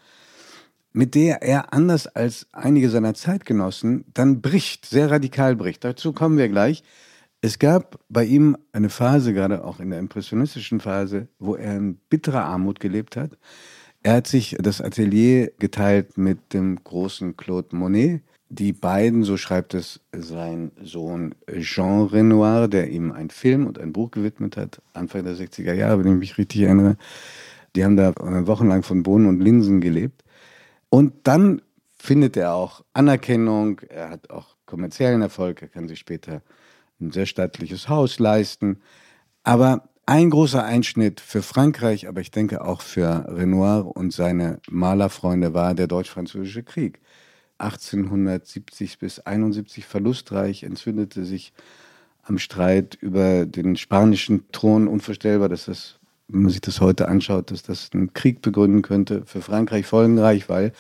[0.95, 5.85] mit der er anders als einige seiner Zeitgenossen dann bricht, sehr radikal bricht.
[5.85, 6.83] Dazu kommen wir gleich.
[7.45, 11.97] Es gab bei ihm eine Phase, gerade auch in der impressionistischen Phase, wo er in
[12.09, 13.37] bitterer Armut gelebt hat.
[14.05, 18.23] Er hat sich das Atelier geteilt mit dem großen Claude Monet.
[18.49, 23.93] Die beiden, so schreibt es sein Sohn Jean Renoir, der ihm einen Film und ein
[23.93, 26.97] Buch gewidmet hat, Anfang der 60er Jahre, wenn ich mich richtig erinnere.
[27.75, 28.13] Die haben da
[28.47, 30.23] wochenlang von Bohnen und Linsen gelebt.
[30.91, 36.41] Und dann findet er auch Anerkennung, er hat auch kommerziellen Erfolg, er kann sich später
[37.03, 38.81] ein sehr stattliches Haus leisten.
[39.45, 45.55] Aber ein großer Einschnitt für Frankreich, aber ich denke auch für Renoir und seine Malerfreunde
[45.55, 47.01] war der Deutsch-Französische Krieg.
[47.59, 51.53] 1870 bis 71 verlustreich, entzündete sich
[52.23, 54.89] am Streit über den spanischen Thron.
[54.89, 59.23] Unvorstellbar, dass das, wenn man sich das heute anschaut, dass das einen Krieg begründen könnte.
[59.27, 60.73] Für Frankreich folgenreich, weil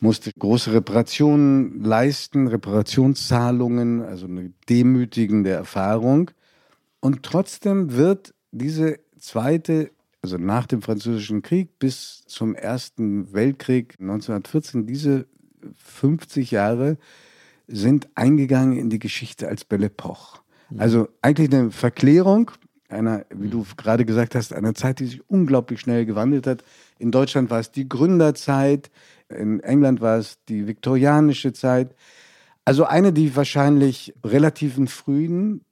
[0.00, 6.30] musste große Reparationen leisten, Reparationszahlungen, also eine demütigende Erfahrung.
[7.00, 9.90] Und trotzdem wird diese zweite
[10.22, 15.26] also nach dem Französischen Krieg bis zum Ersten Weltkrieg 1914, diese
[15.76, 16.98] 50 Jahre
[17.66, 20.40] sind eingegangen in die Geschichte als Belle Epoque.
[20.70, 20.80] Mhm.
[20.80, 22.50] Also eigentlich eine Verklärung
[22.88, 26.64] einer, wie du gerade gesagt hast, einer Zeit, die sich unglaublich schnell gewandelt hat.
[26.98, 28.90] In Deutschland war es die Gründerzeit,
[29.30, 31.94] in England war es die viktorianische Zeit.
[32.64, 35.64] Also eine, die wahrscheinlich relativen Frieden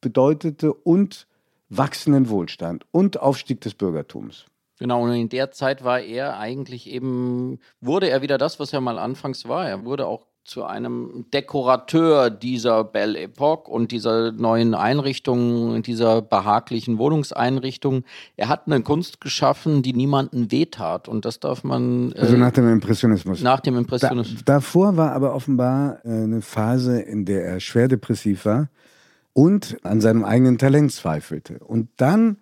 [0.00, 1.26] bedeutete und
[1.68, 4.46] wachsenden Wohlstand und Aufstieg des Bürgertums.
[4.78, 8.80] Genau, und in der Zeit war er eigentlich eben, wurde er wieder das, was er
[8.80, 9.68] mal anfangs war.
[9.68, 16.96] Er wurde auch zu einem Dekorateur dieser Belle Epoque und dieser neuen Einrichtungen, dieser behaglichen
[16.96, 18.04] Wohnungseinrichtungen.
[18.36, 22.12] Er hat eine Kunst geschaffen, die niemanden wehtat und das darf man.
[22.12, 23.42] Äh, also nach dem Impressionismus.
[23.42, 24.42] Nach dem Impressionismus.
[24.42, 28.70] Da, davor war aber offenbar äh, eine Phase, in der er schwer depressiv war
[29.34, 31.58] und an seinem eigenen Talent zweifelte.
[31.58, 32.38] Und dann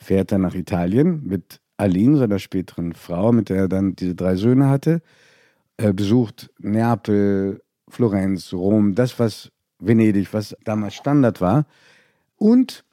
[0.00, 4.36] fährt er nach Italien mit Aline, seiner späteren Frau, mit der er dann diese drei
[4.36, 5.02] Söhne hatte
[5.78, 11.66] äh, besucht Neapel, Florenz, Rom, das, was Venedig, was damals Standard war.
[12.36, 12.84] Und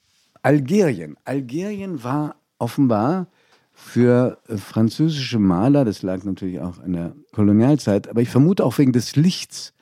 [0.41, 1.17] Algerien.
[1.25, 3.27] Algerien war offenbar
[3.73, 8.77] für äh, französische Maler, das lag natürlich auch in der Kolonialzeit, aber ich vermute auch
[8.77, 9.73] wegen des Lichts,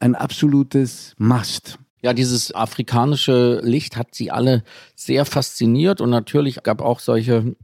[0.00, 1.78] ein absolutes Mast.
[2.00, 4.64] Ja, dieses afrikanische Licht hat sie alle
[4.96, 7.54] sehr fasziniert und natürlich gab auch solche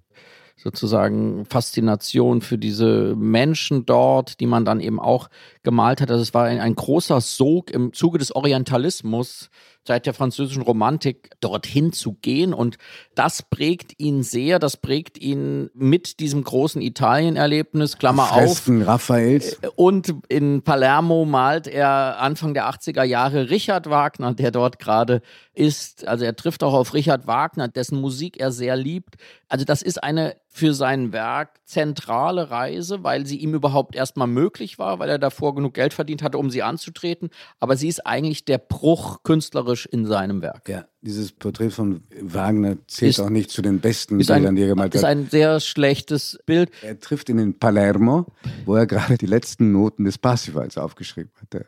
[0.59, 5.29] sozusagen Faszination für diese Menschen dort, die man dann eben auch
[5.63, 6.11] gemalt hat.
[6.11, 9.51] Also es war ein, ein großer Sog im Zuge des Orientalismus
[9.89, 12.53] seit der französischen Romantik dorthin zu gehen.
[12.53, 12.77] Und
[13.15, 18.89] das prägt ihn sehr, das prägt ihn mit diesem großen Italien-Erlebnis, Klammer Fresken auf.
[18.89, 19.55] Raffaels.
[19.63, 25.23] Äh, und in Palermo malt er Anfang der 80er Jahre Richard Wagner, der dort gerade
[25.59, 26.07] ist.
[26.07, 29.17] Also er trifft auch auf Richard Wagner, dessen Musik er sehr liebt.
[29.49, 34.79] Also das ist eine für sein Werk zentrale Reise, weil sie ihm überhaupt erstmal möglich
[34.79, 37.31] war, weil er davor genug Geld verdient hatte, um sie anzutreten.
[37.61, 40.69] Aber sie ist eigentlich der Bruch künstlerisch in seinem Werk.
[40.69, 44.69] Ja, dieses Porträt von Wagner zählt ist, auch nicht zu den besten Bildern, die er
[44.69, 45.01] gemalt hat.
[45.01, 46.71] Ist ein sehr schlechtes Bild.
[46.83, 48.27] Er trifft ihn in Palermo,
[48.65, 51.67] wo er gerade die letzten Noten des Parsifals aufgeschrieben hatte.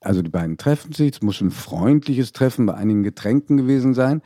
[0.00, 4.22] Also die beiden treffen sich, es muss ein freundliches Treffen bei einigen Getränken gewesen sein.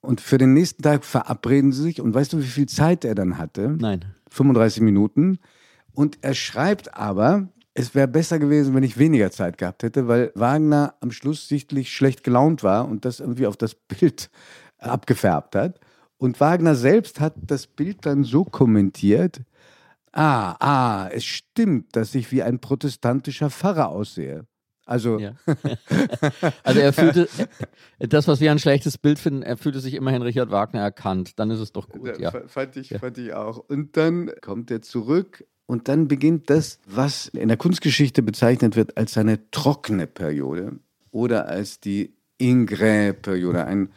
[0.00, 2.00] Und für den nächsten Tag verabreden sie sich.
[2.00, 3.76] Und weißt du, wie viel Zeit er dann hatte?
[3.78, 4.04] Nein.
[4.30, 5.38] 35 Minuten.
[5.92, 10.32] Und er schreibt aber, es wäre besser gewesen, wenn ich weniger Zeit gehabt hätte, weil
[10.34, 14.30] Wagner am Schluss sichtlich schlecht gelaunt war und das irgendwie auf das Bild
[14.78, 15.80] abgefärbt hat.
[16.18, 19.42] Und Wagner selbst hat das Bild dann so kommentiert,
[20.12, 24.46] ah, ah, es stimmt, dass ich wie ein protestantischer Pfarrer aussehe.
[24.92, 25.32] Also, ja.
[26.64, 27.26] also er fühlte,
[27.98, 31.38] das, was wir ein schlechtes Bild finden, er fühlte sich immerhin Richard Wagner erkannt.
[31.38, 32.18] Dann ist es doch gut.
[32.18, 32.30] Ja.
[32.46, 33.56] Fand, ich, fand ich auch.
[33.56, 38.98] Und dann kommt er zurück und dann beginnt das, was in der Kunstgeschichte bezeichnet wird
[38.98, 40.78] als eine trockene Periode
[41.10, 43.64] oder als die Ingres-Periode.
[43.64, 43.88] Ein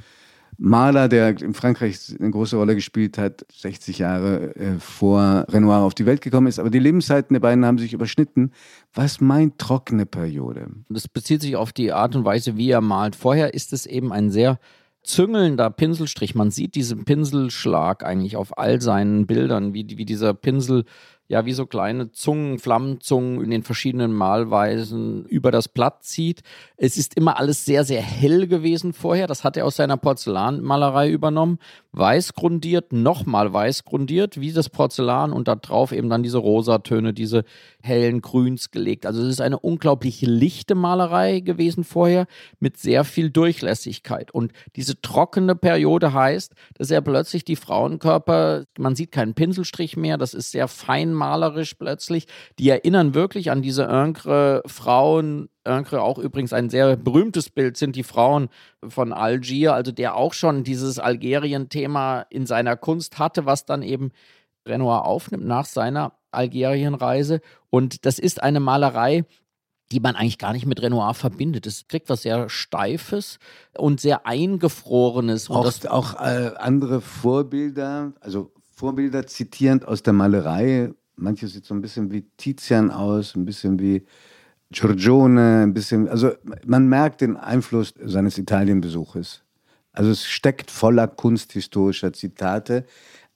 [0.58, 5.94] Maler, der in Frankreich eine große Rolle gespielt hat, 60 Jahre äh, vor Renoir auf
[5.94, 6.60] die Welt gekommen ist.
[6.60, 8.52] Aber die Lebenszeiten der beiden haben sich überschnitten.
[8.94, 10.68] Was meint trockene Periode?
[10.90, 13.16] Das bezieht sich auf die Art und Weise, wie er malt.
[13.16, 14.60] Vorher ist es eben ein sehr
[15.06, 16.36] züngelnder Pinselstrich.
[16.36, 20.86] Man sieht diesen Pinselschlag eigentlich auf all seinen Bildern, wie, wie dieser Pinsel
[21.28, 26.42] ja wie so kleine Zungen, Flammenzungen in den verschiedenen Malweisen über das Blatt zieht.
[26.78, 29.26] Es ist immer alles sehr, sehr hell gewesen vorher.
[29.26, 31.58] Das hat er aus seiner Porzellanmalerei übernommen.
[31.92, 37.14] Weiß grundiert, nochmal weiß grundiert, wie das Porzellan und da drauf eben dann diese Rosatöne,
[37.14, 37.44] diese
[37.82, 39.06] hellen Grüns gelegt.
[39.06, 42.28] Also es ist eine unglaublich lichte Malerei gewesen vorher
[42.60, 44.32] mit sehr viel Durchlässigkeit.
[44.32, 50.18] Und diese trockene Periode heißt, dass er plötzlich die Frauenkörper, man sieht keinen Pinselstrich mehr,
[50.18, 52.28] das ist sehr fein malerisch plötzlich.
[52.60, 55.50] Die erinnern wirklich an diese Önkre Frauen.
[55.68, 58.50] Önkre auch übrigens ein sehr berühmtes Bild sind die Frauen
[58.88, 64.12] von Algier, also der auch schon dieses Algerien-Thema in seiner Kunst hatte, was dann eben
[64.68, 67.42] Renoir aufnimmt nach seiner Algerienreise.
[67.70, 69.26] Und das ist eine Malerei,
[69.92, 71.68] die man eigentlich gar nicht mit Renoir verbindet.
[71.68, 73.38] Es kriegt was sehr Steifes
[73.78, 75.50] und sehr Eingefrorenes.
[75.50, 81.74] Und auch, auch äh, andere Vorbilder, also Vorbilder zitierend aus der Malerei, manches sieht so
[81.74, 84.06] ein bisschen wie Tizian aus, ein bisschen wie
[84.72, 86.32] Giorgione, ein bisschen, also
[86.66, 89.44] man merkt den Einfluss seines Italienbesuches.
[89.94, 92.86] Also es steckt voller kunsthistorischer Zitate.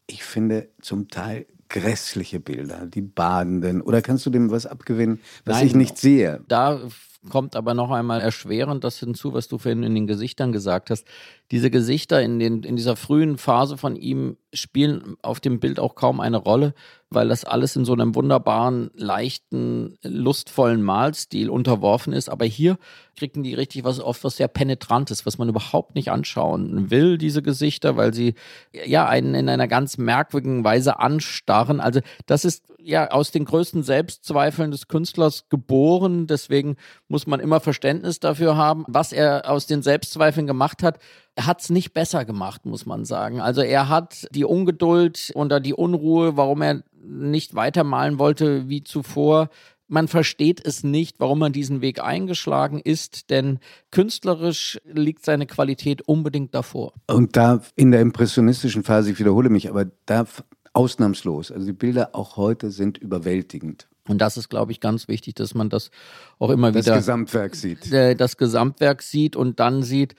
[0.07, 3.81] Ich finde zum Teil grässliche Bilder, die Badenden.
[3.81, 6.43] Oder kannst du dem was abgewinnen, was Nein, ich nicht sehe?
[6.47, 6.81] Da
[7.29, 11.05] kommt aber noch einmal erschwerend das hinzu, was du vorhin in den Gesichtern gesagt hast.
[11.51, 15.95] Diese Gesichter in, den, in dieser frühen Phase von ihm spielen auf dem Bild auch
[15.95, 16.73] kaum eine Rolle,
[17.09, 22.29] weil das alles in so einem wunderbaren, leichten, lustvollen Malstil unterworfen ist.
[22.29, 22.77] Aber hier
[23.17, 27.41] kriegen die richtig was oft was sehr penetrantes, was man überhaupt nicht anschauen will, diese
[27.41, 28.35] Gesichter, weil sie
[28.71, 31.81] ja einen in einer ganz merkwürdigen Weise anstarren.
[31.81, 36.27] Also das ist ja aus den größten Selbstzweifeln des Künstlers geboren.
[36.27, 40.99] Deswegen muss man immer Verständnis dafür haben, was er aus den Selbstzweifeln gemacht hat.
[41.35, 43.39] Er hat es nicht besser gemacht, muss man sagen.
[43.39, 49.49] Also er hat die Ungeduld oder die Unruhe, warum er nicht weitermalen wollte wie zuvor.
[49.87, 56.03] Man versteht es nicht, warum man diesen Weg eingeschlagen ist, denn künstlerisch liegt seine Qualität
[56.03, 56.93] unbedingt davor.
[57.07, 60.27] Und da in der impressionistischen Phase, ich wiederhole mich, aber da
[60.73, 61.51] ausnahmslos.
[61.51, 63.87] Also die Bilder auch heute sind überwältigend.
[64.07, 65.91] Und das ist, glaube ich, ganz wichtig, dass man das
[66.39, 66.95] auch immer das wieder.
[66.95, 67.91] Das Gesamtwerk sieht.
[67.91, 70.15] Äh, das Gesamtwerk sieht und dann sieht,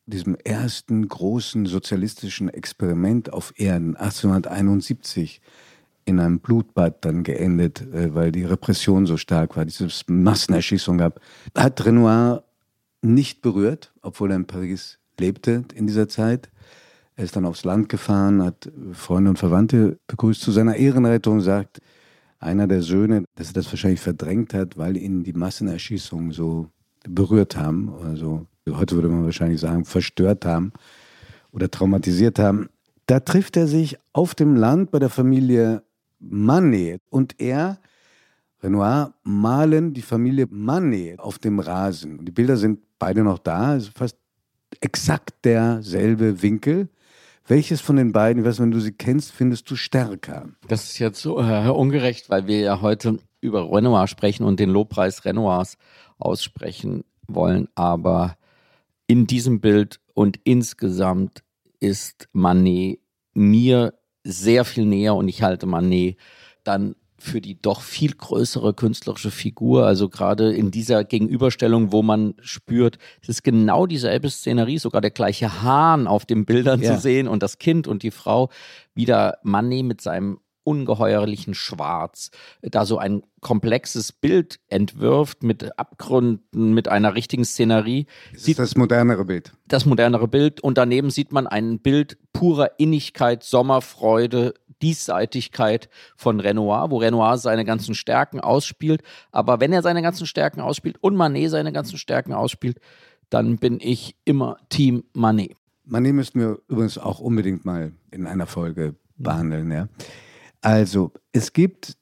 [0.04, 5.40] diesem ersten großen sozialistischen Experiment auf Erden, 1871,
[6.08, 11.20] in einem Blutbad dann geendet, äh, weil die Repression so stark war, diese Massenerschießung gab,
[11.54, 12.44] hat Renoir
[13.02, 16.50] nicht berührt, obwohl er in Paris lebte in dieser Zeit.
[17.14, 20.40] Er ist dann aufs Land gefahren, hat Freunde und Verwandte begrüßt.
[20.40, 21.80] Zu seiner Ehrenrettung sagt
[22.38, 26.70] einer der Söhne, dass er das wahrscheinlich verdrängt hat, weil ihn die Massenerschießungen so
[27.06, 27.92] berührt haben.
[28.04, 30.72] Also heute würde man wahrscheinlich sagen, verstört haben
[31.52, 32.68] oder traumatisiert haben.
[33.06, 35.82] Da trifft er sich auf dem Land bei der Familie
[36.20, 37.78] Manet und er,
[38.62, 42.18] Renoir, malen die Familie Manet auf dem Rasen.
[42.18, 44.18] Und die Bilder sind beide noch da, es ist fast
[44.80, 46.88] exakt derselbe Winkel.
[47.46, 50.50] Welches von den beiden, weiß, wenn du sie kennst, findest du stärker?
[50.68, 54.68] Das ist jetzt so äh, ungerecht, weil wir ja heute über Renoir sprechen und den
[54.68, 55.78] Lobpreis Renoirs
[56.18, 57.68] aussprechen wollen.
[57.74, 58.36] Aber
[59.06, 61.42] in diesem Bild und insgesamt
[61.80, 63.00] ist Manet
[63.32, 63.94] mir
[64.28, 66.16] sehr viel näher und ich halte Manet
[66.64, 69.86] dann für die doch viel größere künstlerische Figur.
[69.86, 75.10] Also gerade in dieser Gegenüberstellung, wo man spürt, es ist genau dieselbe Szenerie, sogar der
[75.10, 76.94] gleiche Hahn auf den Bildern ja.
[76.94, 78.50] zu sehen und das Kind und die Frau.
[78.94, 80.38] Wieder Manet mit seinem
[80.68, 88.06] ungeheuerlichen Schwarz, da so ein komplexes Bild entwirft mit Abgründen, mit einer richtigen Szenerie.
[88.32, 89.54] Das ist das modernere Bild.
[89.66, 94.52] Das modernere Bild und daneben sieht man ein Bild purer Innigkeit, Sommerfreude,
[94.82, 99.02] Diesseitigkeit von Renoir, wo Renoir seine ganzen Stärken ausspielt.
[99.32, 102.78] Aber wenn er seine ganzen Stärken ausspielt und Manet seine ganzen Stärken ausspielt,
[103.30, 105.56] dann bin ich immer Team Manet.
[105.84, 109.88] Manet müssten wir übrigens auch unbedingt mal in einer Folge behandeln, ja.
[110.60, 111.96] Also, es gibt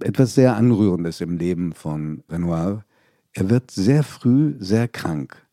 [0.00, 2.84] etwas sehr Anrührendes im Leben von Renoir.
[3.32, 5.46] Er wird sehr früh sehr krank.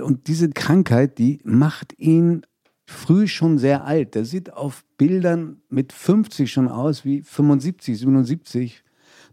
[0.00, 2.42] Und, diese Krankheit, die macht ihn
[2.86, 4.14] früh schon sehr alt.
[4.14, 8.82] Der sieht auf Bildern mit 50 schon aus wie 75, 77.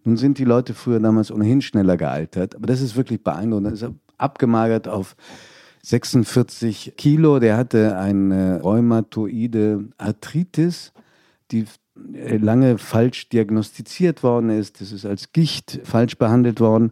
[0.04, 3.68] Nun sind die Leute früher damals ohnehin schneller gealtert, aber das ist wirklich beeindruckend.
[3.68, 3.86] Er ist
[4.18, 5.16] abgemagert auf
[5.84, 7.40] 46 Kilo.
[7.40, 10.92] Der hatte eine rheumatoide Arthritis
[11.52, 11.66] die
[11.96, 14.82] lange falsch diagnostiziert worden ist.
[14.82, 16.92] Das ist als Gicht falsch behandelt worden.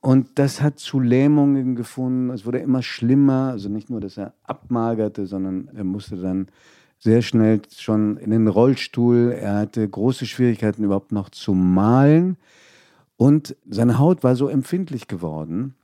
[0.00, 2.30] Und das hat zu Lähmungen gefunden.
[2.30, 3.50] Es wurde immer schlimmer.
[3.50, 6.48] Also nicht nur, dass er abmagerte, sondern er musste dann
[6.98, 9.32] sehr schnell schon in den Rollstuhl.
[9.32, 12.36] Er hatte große Schwierigkeiten überhaupt noch zu malen.
[13.16, 15.74] Und seine Haut war so empfindlich geworden,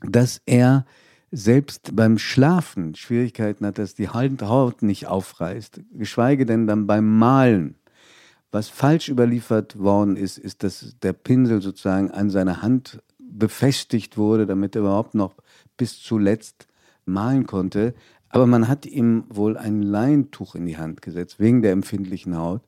[0.00, 0.86] dass er
[1.30, 7.76] selbst beim Schlafen Schwierigkeiten hat, dass die Haut nicht aufreißt, geschweige denn dann beim Malen.
[8.52, 14.46] Was falsch überliefert worden ist, ist, dass der Pinsel sozusagen an seiner Hand befestigt wurde,
[14.46, 15.34] damit er überhaupt noch
[15.76, 16.66] bis zuletzt
[17.04, 17.94] malen konnte.
[18.28, 22.62] Aber man hat ihm wohl ein Leintuch in die Hand gesetzt, wegen der empfindlichen Haut.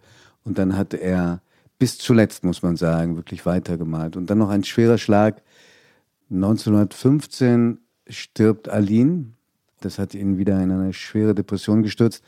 [0.45, 1.41] Und dann hat er
[1.79, 4.17] bis zuletzt, muss man sagen, wirklich weitergemalt.
[4.17, 5.43] Und dann noch ein schwerer Schlag.
[6.31, 7.79] 1915
[8.09, 9.33] stirbt Aline.
[9.81, 12.25] Das hat ihn wieder in eine schwere Depression gestürzt.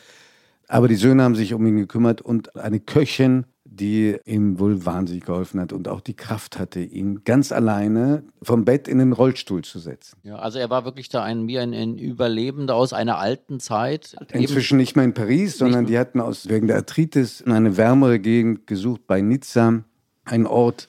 [0.69, 5.25] Aber die Söhne haben sich um ihn gekümmert und eine Köchin, die ihm wohl wahnsinnig
[5.25, 9.63] geholfen hat und auch die Kraft hatte, ihn ganz alleine vom Bett in den Rollstuhl
[9.63, 10.19] zu setzen.
[10.23, 14.17] Ja, also er war wirklich da ein, wie ein, ein Überlebender aus einer alten Zeit.
[14.33, 18.67] Inzwischen nicht mehr in Paris, sondern die hatten aus, wegen der Arthritis eine wärmere Gegend
[18.67, 19.83] gesucht bei Nizza,
[20.25, 20.89] ein Ort,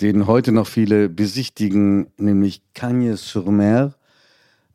[0.00, 3.94] den heute noch viele besichtigen, nämlich Cagnes-sur-Mer.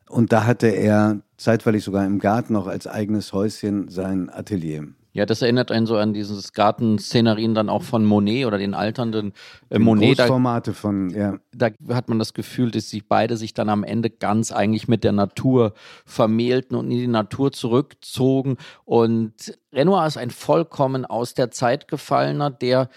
[0.08, 4.88] Und da hatte er zeitweilig sogar im Garten noch als eigenes Häuschen sein Atelier.
[5.12, 9.32] Ja, das erinnert einen so an dieses Gartenszenerien dann auch von Monet oder den alternden
[9.70, 10.18] äh, Monet.
[10.18, 11.38] Großformate von, ja.
[11.52, 15.02] Da hat man das Gefühl, dass sich beide sich dann am Ende ganz eigentlich mit
[15.04, 15.72] der Natur
[16.04, 18.58] vermählten und in die Natur zurückzogen.
[18.84, 22.88] Und Renoir ist ein vollkommen aus der Zeit gefallener, der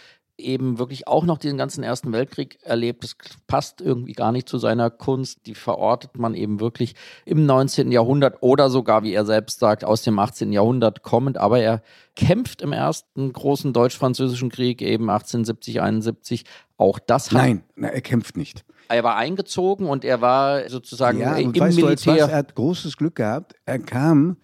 [0.43, 3.03] eben wirklich auch noch den ganzen Ersten Weltkrieg erlebt.
[3.03, 3.15] Das
[3.47, 5.45] passt irgendwie gar nicht zu seiner Kunst.
[5.45, 7.91] Die verortet man eben wirklich im 19.
[7.91, 10.51] Jahrhundert oder sogar, wie er selbst sagt, aus dem 18.
[10.51, 11.37] Jahrhundert kommend.
[11.37, 11.81] Aber er
[12.15, 16.45] kämpft im ersten großen deutsch-französischen Krieg eben 1870, 71.
[16.77, 17.37] Auch das hat.
[17.37, 18.65] Nein, er kämpft nicht.
[18.89, 21.95] Er war eingezogen und er war sozusagen ja, im Militär.
[21.95, 22.29] Du, was?
[22.29, 23.55] Er hat großes Glück gehabt.
[23.65, 24.37] Er kam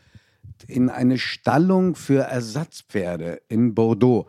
[0.67, 4.27] in eine Stallung für Ersatzpferde in Bordeaux.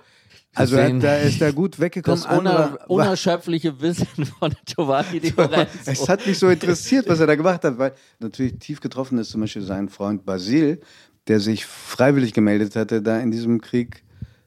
[0.59, 2.23] Also er, da ist er gut weggekommen.
[2.23, 5.79] Das uner, unerschöpfliche Wissen von Giovanni Di Lorenzo.
[5.87, 9.31] Es hat mich so interessiert, was er da gemacht hat, weil natürlich tief getroffen ist
[9.31, 10.81] zum Beispiel sein Freund Basil,
[11.29, 14.03] der sich freiwillig gemeldet hatte, da in diesem Krieg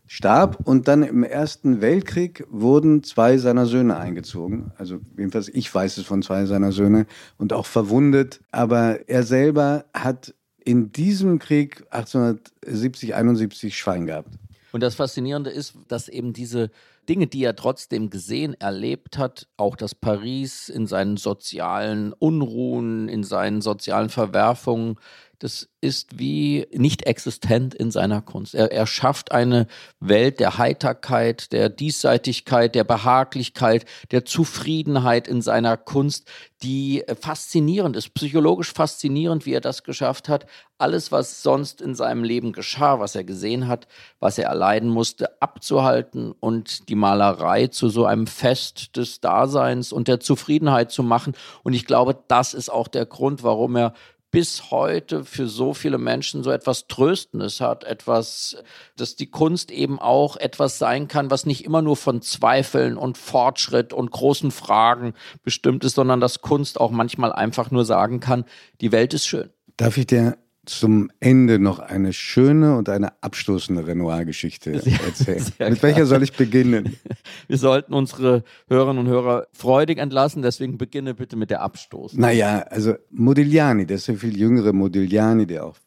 [0.08, 0.58] starb.
[0.66, 4.72] Und dann im Ersten Weltkrieg wurden zwei seiner Söhne eingezogen.
[4.78, 7.06] Also jedenfalls ich weiß es von zwei seiner Söhne
[7.38, 8.42] und auch verwundet.
[8.52, 10.34] Aber er selber hat
[10.64, 14.38] in diesem Krieg 1870, 71 Schwein gehabt.
[14.72, 16.70] Und das Faszinierende ist, dass eben diese
[17.10, 23.24] Dinge, die er trotzdem gesehen, erlebt hat, auch das Paris in seinen sozialen Unruhen, in
[23.24, 24.98] seinen sozialen Verwerfungen,
[25.42, 28.54] das ist wie nicht existent in seiner Kunst.
[28.54, 29.66] Er, er schafft eine
[30.00, 36.30] Welt der Heiterkeit, der Diesseitigkeit, der Behaglichkeit, der Zufriedenheit in seiner Kunst,
[36.62, 40.46] die faszinierend ist, psychologisch faszinierend, wie er das geschafft hat.
[40.78, 43.88] Alles, was sonst in seinem Leben geschah, was er gesehen hat,
[44.20, 50.08] was er erleiden musste, abzuhalten und die Malerei zu so einem Fest des Daseins und
[50.08, 51.34] der Zufriedenheit zu machen.
[51.64, 53.94] Und ich glaube, das ist auch der Grund, warum er
[54.32, 58.58] bis heute für so viele Menschen so etwas Tröstendes hat, etwas,
[58.96, 63.18] dass die Kunst eben auch etwas sein kann, was nicht immer nur von Zweifeln und
[63.18, 65.14] Fortschritt und großen Fragen
[65.44, 68.46] bestimmt ist, sondern dass Kunst auch manchmal einfach nur sagen kann,
[68.80, 69.50] die Welt ist schön.
[69.76, 74.74] Darf ich dir zum Ende noch eine schöne und eine abstoßende Renoir-Geschichte
[75.06, 75.44] erzählen.
[75.58, 76.98] Mit welcher soll ich beginnen?
[77.48, 82.14] Wir sollten unsere Hörerinnen und Hörer freudig entlassen, deswegen beginne bitte mit der Abstoß.
[82.14, 85.78] Naja, also Modigliani, der der viel jüngere Modigliani, der auch,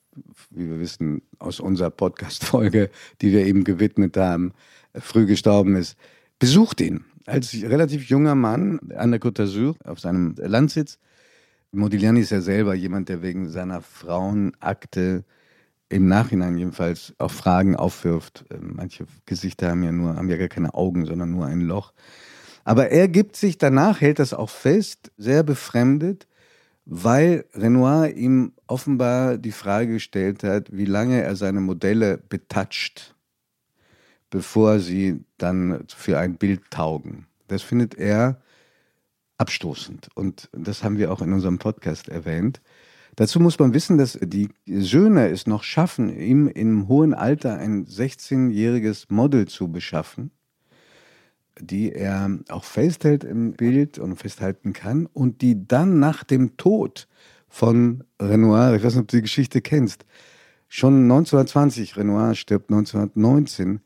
[0.50, 4.52] wie wir wissen, aus unserer Podcast-Folge, die wir eben gewidmet haben,
[4.94, 5.96] früh gestorben ist,
[6.38, 10.98] besucht ihn als relativ junger Mann an der Côte d'Azur auf seinem Landsitz
[11.74, 15.24] Modigliani ist ja selber jemand, der wegen seiner Frauenakte
[15.88, 18.44] im Nachhinein jedenfalls auch Fragen aufwirft.
[18.50, 21.92] Ähm, manche Gesichter haben ja nur, haben ja gar keine Augen, sondern nur ein Loch.
[22.64, 26.26] Aber er gibt sich danach, hält das auch fest, sehr befremdet,
[26.86, 33.14] weil Renoir ihm offenbar die Frage gestellt hat, wie lange er seine Modelle betatscht,
[34.30, 37.26] bevor sie dann für ein Bild taugen.
[37.48, 38.40] Das findet er
[39.38, 40.08] abstoßend.
[40.14, 42.60] Und das haben wir auch in unserem Podcast erwähnt.
[43.16, 47.86] Dazu muss man wissen, dass die Söhne es noch schaffen, ihm im hohen Alter ein
[47.86, 50.32] 16-jähriges Model zu beschaffen,
[51.60, 57.06] die er auch festhält im Bild und festhalten kann und die dann nach dem Tod
[57.48, 60.04] von Renoir, ich weiß nicht, ob du die Geschichte kennst,
[60.68, 63.80] schon 1920, Renoir stirbt 1919,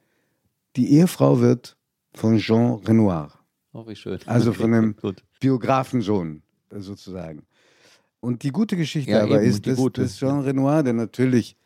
[0.76, 1.76] die Ehefrau wird
[2.14, 3.37] von Jean Renoir.
[3.72, 4.18] Oh, wie schön.
[4.26, 5.22] Also von einem Gut.
[5.40, 7.42] Biografensohn äh, sozusagen.
[8.20, 11.56] Und die gute Geschichte Ja, aber eben, ist, dass, dass Jean Renoir, der natürlich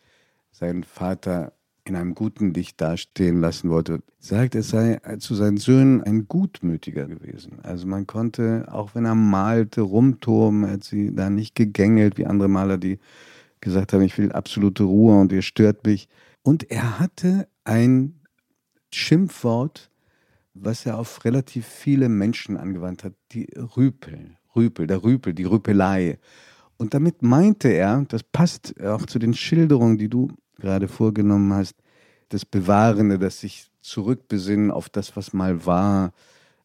[0.51, 1.53] seinen Vater
[1.85, 7.07] in einem guten Licht dastehen lassen wollte, sagt, er sei zu seinen Söhnen ein Gutmütiger
[7.07, 7.59] gewesen.
[7.63, 12.27] Also man konnte, auch wenn er malte, rumtoben, er hat sie da nicht gegängelt wie
[12.27, 12.99] andere Maler, die
[13.61, 16.09] gesagt haben, ich will absolute Ruhe und ihr stört mich.
[16.43, 18.21] Und er hatte ein
[18.93, 19.91] Schimpfwort,
[20.55, 26.19] was er auf relativ viele Menschen angewandt hat, die Rüpel, Rüpel, der Rüpel, die Rüpelei.
[26.77, 30.29] Und damit meinte er, das passt auch zu den Schilderungen, die du
[30.59, 31.75] gerade vorgenommen hast,
[32.29, 36.13] das Bewahrende, das sich zurückbesinnen auf das, was mal war,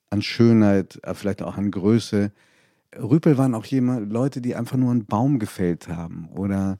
[0.09, 2.31] an Schönheit, äh, vielleicht auch an Größe.
[2.97, 6.79] Rüpel waren auch jemand, Leute, die einfach nur einen Baum gefällt haben oder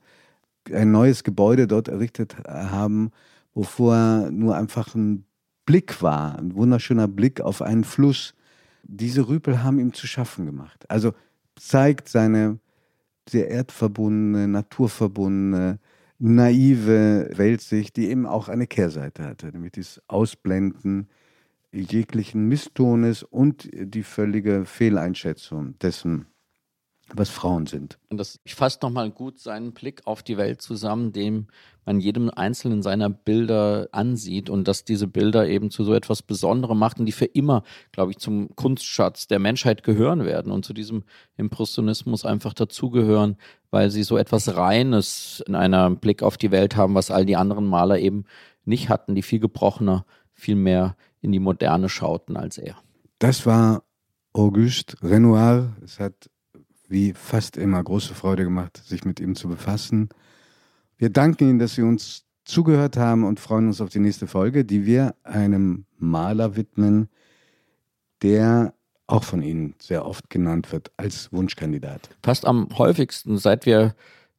[0.72, 3.12] ein neues Gebäude dort errichtet haben,
[3.54, 5.27] wovor nur einfach ein
[5.68, 8.34] Blick war, ein wunderschöner Blick auf einen Fluss.
[8.84, 10.90] Diese Rüpel haben ihm zu schaffen gemacht.
[10.90, 11.14] Also
[11.58, 12.60] zeigt seine
[13.30, 15.80] sehr erdverbundene, naturverbundene,
[16.20, 21.10] naive Weltsicht, die eben auch eine Kehrseite hatte, nämlich das Ausblenden
[21.74, 26.28] jeglichen Misstones und die völlige Fehleinschätzung dessen,
[27.14, 27.98] was Frauen sind.
[28.10, 31.48] Und das fasst nochmal gut seinen Blick auf die Welt zusammen, dem
[31.86, 36.78] man jedem einzelnen seiner Bilder ansieht und dass diese Bilder eben zu so etwas Besonderem
[36.78, 41.04] machten, die für immer, glaube ich, zum Kunstschatz der Menschheit gehören werden und zu diesem
[41.38, 43.38] Impressionismus einfach dazugehören,
[43.72, 47.38] weil sie so etwas Reines in einer Blick auf die Welt haben, was all die
[47.38, 48.26] anderen Maler eben
[48.66, 52.76] nicht hatten, die viel gebrochener, viel mehr in die Moderne schauten als er.
[53.20, 53.84] Das war
[54.34, 55.76] Auguste Renoir.
[55.84, 56.30] Es hat
[56.88, 60.10] wie fast immer große Freude gemacht, sich mit ihm zu befassen.
[60.98, 64.64] Wir danken Ihnen, dass Sie uns zugehört haben und freuen uns auf die nächste Folge,
[64.64, 67.10] die wir einem Maler widmen,
[68.22, 68.74] der
[69.06, 72.10] auch von Ihnen sehr oft genannt wird als Wunschkandidat.
[72.24, 73.96] fast am häufigsten, seit wir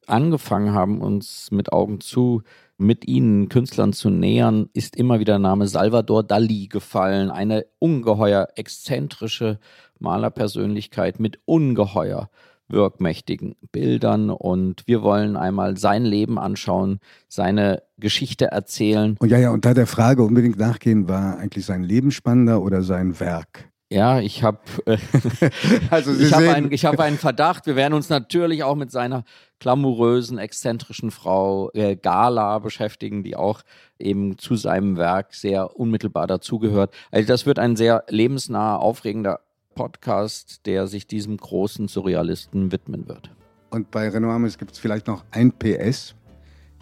[0.07, 2.41] angefangen haben, uns mit Augen zu
[2.79, 7.29] mit ihnen Künstlern zu nähern, ist immer wieder der Name Salvador Dali gefallen.
[7.29, 9.59] Eine ungeheuer exzentrische
[9.99, 12.29] Malerpersönlichkeit mit ungeheuer
[12.69, 14.29] wirkmächtigen Bildern.
[14.29, 19.17] Und wir wollen einmal sein Leben anschauen, seine Geschichte erzählen.
[19.19, 22.81] Und ja, ja, und da der Frage unbedingt nachgehen, war eigentlich sein Leben spannender oder
[22.83, 23.68] sein Werk?
[23.91, 24.97] Ja, ich habe äh,
[25.89, 27.65] Also ich hab sehen- einen, hab einen Verdacht.
[27.65, 29.23] Wir werden uns natürlich auch mit seiner
[29.59, 33.61] glamourösen, exzentrischen Frau äh, Gala beschäftigen, die auch
[33.97, 36.93] eben zu seinem Werk sehr unmittelbar dazugehört.
[37.11, 39.39] Also das wird ein sehr lebensnaher, aufregender
[39.73, 43.31] Podcast, der sich diesem großen Surrealisten widmen wird.
[43.71, 46.15] Und bei Renoir gibt es vielleicht noch ein PS.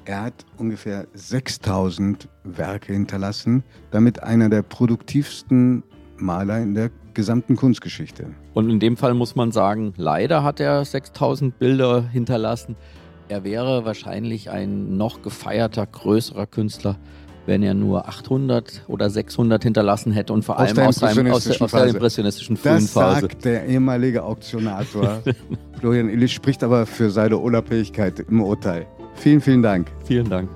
[0.05, 5.83] Er hat ungefähr 6000 Werke hinterlassen, damit einer der produktivsten
[6.21, 8.27] Maler in der gesamten Kunstgeschichte.
[8.53, 12.75] Und in dem Fall muss man sagen, leider hat er 6000 Bilder hinterlassen.
[13.29, 16.95] Er wäre wahrscheinlich ein noch gefeierter, größerer Künstler,
[17.45, 21.43] wenn er nur 800 oder 600 hinterlassen hätte und vor Aus allem aus, seinem, aus,
[21.45, 21.93] der, impressionistischen aus der Phase.
[21.95, 23.21] impressionistischen frühen Das Phase.
[23.21, 25.21] sagt der ehemalige Auktionator.
[25.79, 28.85] Florian Illich spricht aber für seine Unabhängigkeit im Urteil.
[29.15, 29.87] Vielen, vielen Dank.
[30.05, 30.49] Vielen Dank.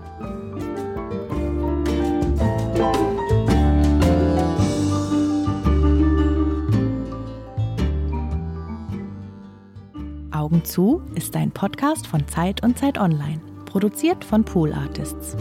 [10.52, 15.38] Augen zu ist ein Podcast von Zeit und Zeit Online, produziert von Pool Artists.